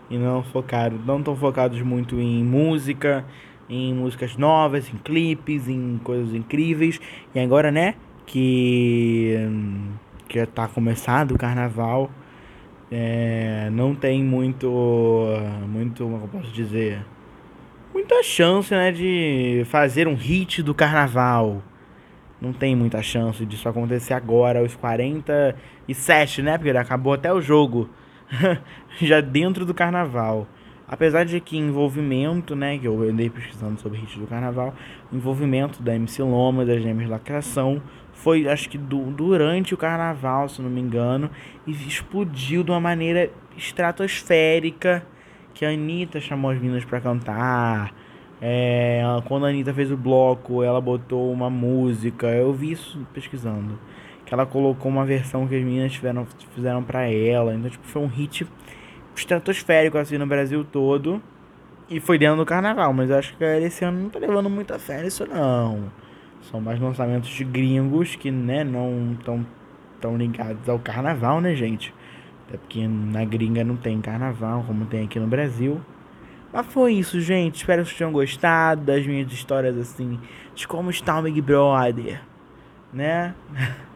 E 0.09 0.17
não 0.17 0.41
focaram, 0.43 0.97
não 1.05 1.21
tão 1.21 1.35
focados 1.35 1.81
muito 1.81 2.17
em 2.21 2.41
música, 2.41 3.25
em 3.69 3.93
músicas 3.93 4.37
novas, 4.37 4.87
em 4.93 4.97
clipes, 4.97 5.67
em 5.67 5.99
coisas 6.01 6.33
incríveis. 6.33 7.01
E 7.35 7.39
agora, 7.41 7.69
né, 7.69 7.95
que 8.25 9.35
que 10.27 10.45
tá 10.45 10.67
começado 10.67 11.33
o 11.33 11.37
carnaval, 11.37 12.11
é, 12.91 13.69
não 13.71 13.95
tem 13.95 14.23
muito 14.23 14.69
muito, 15.67 16.03
como 16.03 16.23
eu 16.23 16.27
posso 16.27 16.51
dizer, 16.51 17.05
muita 17.93 18.21
chance, 18.23 18.73
né, 18.73 18.91
de 18.91 19.63
fazer 19.65 20.07
um 20.07 20.15
hit 20.15 20.61
do 20.61 20.73
carnaval. 20.73 21.61
Não 22.39 22.53
tem 22.53 22.75
muita 22.75 23.01
chance 23.01 23.43
disso 23.45 23.67
acontecer 23.67 24.13
agora, 24.13 24.59
aos 24.59 24.75
47, 24.75 26.43
né? 26.43 26.55
Porque 26.55 26.69
acabou 26.69 27.13
até 27.13 27.33
o 27.33 27.41
jogo. 27.41 27.89
Já 29.01 29.21
dentro 29.21 29.65
do 29.65 29.73
carnaval. 29.73 30.47
Apesar 30.87 31.25
de 31.25 31.41
que 31.41 31.57
envolvimento, 31.57 32.55
né, 32.55 32.77
que 32.77 32.87
eu 32.87 33.01
andei 33.01 33.29
pesquisando 33.29 33.79
sobre 33.81 33.99
hit 33.99 34.19
do 34.19 34.27
carnaval, 34.27 34.73
envolvimento 35.11 35.81
da 35.81 35.95
MC 35.95 36.21
Loma, 36.21 36.63
das 36.63 36.81
Gêmeas 36.81 37.09
Lacração, 37.09 37.81
foi 38.17 38.47
acho 38.47 38.67
que 38.69 38.77
do, 38.77 39.11
durante 39.11 39.73
o 39.73 39.77
carnaval, 39.77 40.49
se 40.49 40.61
não 40.61 40.69
me 40.69 40.81
engano, 40.81 41.29
e 41.65 41.71
explodiu 41.71 42.63
de 42.63 42.71
uma 42.71 42.79
maneira 42.79 43.29
estratosférica, 43.55 45.05
que 45.53 45.65
a 45.65 45.69
Anitta 45.69 46.19
chamou 46.19 46.51
as 46.51 46.59
meninas 46.59 46.83
para 46.83 46.99
cantar. 46.99 47.93
É, 48.41 49.01
quando 49.27 49.45
a 49.45 49.49
Anitta 49.49 49.73
fez 49.73 49.91
o 49.91 49.97
bloco, 49.97 50.63
ela 50.63 50.81
botou 50.81 51.31
uma 51.31 51.49
música, 51.49 52.27
eu 52.27 52.53
vi 52.53 52.71
isso 52.71 52.99
pesquisando. 53.13 53.79
Que 54.25 54.33
ela 54.33 54.45
colocou 54.45 54.91
uma 54.91 55.05
versão 55.05 55.47
que 55.47 55.55
as 55.55 55.63
meninas 55.63 55.93
tiveram, 55.93 56.27
fizeram 56.53 56.83
para 56.83 57.09
ela. 57.09 57.53
Então, 57.53 57.69
tipo, 57.69 57.85
foi 57.87 58.01
um 58.01 58.07
hit 58.07 58.45
estratosférico 59.15 59.97
assim 59.97 60.17
no 60.17 60.27
Brasil 60.27 60.63
todo. 60.63 61.21
E 61.89 61.99
foi 61.99 62.17
dentro 62.17 62.37
do 62.37 62.45
carnaval, 62.45 62.91
mas 62.93 63.09
acho 63.09 63.37
que 63.37 63.43
esse 63.43 63.85
ano 63.85 64.01
não 64.01 64.09
tá 64.09 64.19
levando 64.19 64.49
muita 64.49 64.77
fé 64.77 65.01
nisso 65.03 65.25
não. 65.25 65.89
São 66.49 66.61
mais 66.61 66.79
lançamentos 66.79 67.29
de 67.29 67.43
gringos 67.43 68.15
que, 68.15 68.31
né, 68.31 68.63
não 68.63 69.13
estão 69.13 69.45
tão 69.99 70.15
ligados 70.15 70.67
ao 70.69 70.79
carnaval, 70.79 71.41
né, 71.41 71.55
gente? 71.55 71.93
Até 72.47 72.57
porque 72.57 72.87
na 72.87 73.25
gringa 73.25 73.63
não 73.63 73.75
tem 73.75 73.99
carnaval, 73.99 74.63
como 74.65 74.85
tem 74.85 75.03
aqui 75.03 75.19
no 75.19 75.27
Brasil. 75.27 75.81
Mas 76.53 76.65
foi 76.67 76.93
isso, 76.93 77.19
gente. 77.19 77.57
Espero 77.57 77.81
que 77.83 77.89
vocês 77.89 77.97
tenham 77.97 78.11
gostado 78.11 78.85
das 78.85 79.05
minhas 79.05 79.31
histórias, 79.31 79.77
assim, 79.77 80.19
de 80.55 80.67
como 80.67 80.89
está 80.89 81.19
o 81.19 81.23
Big 81.23 81.41
Brother, 81.41 82.21
né? 82.93 83.35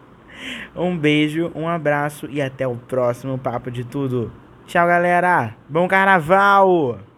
um 0.75 0.97
beijo, 0.97 1.51
um 1.55 1.69
abraço 1.69 2.27
e 2.29 2.41
até 2.41 2.67
o 2.67 2.75
próximo 2.75 3.37
Papo 3.37 3.71
de 3.71 3.85
Tudo. 3.85 4.31
Tchau, 4.67 4.85
galera. 4.85 5.55
Bom 5.69 5.87
carnaval! 5.87 7.10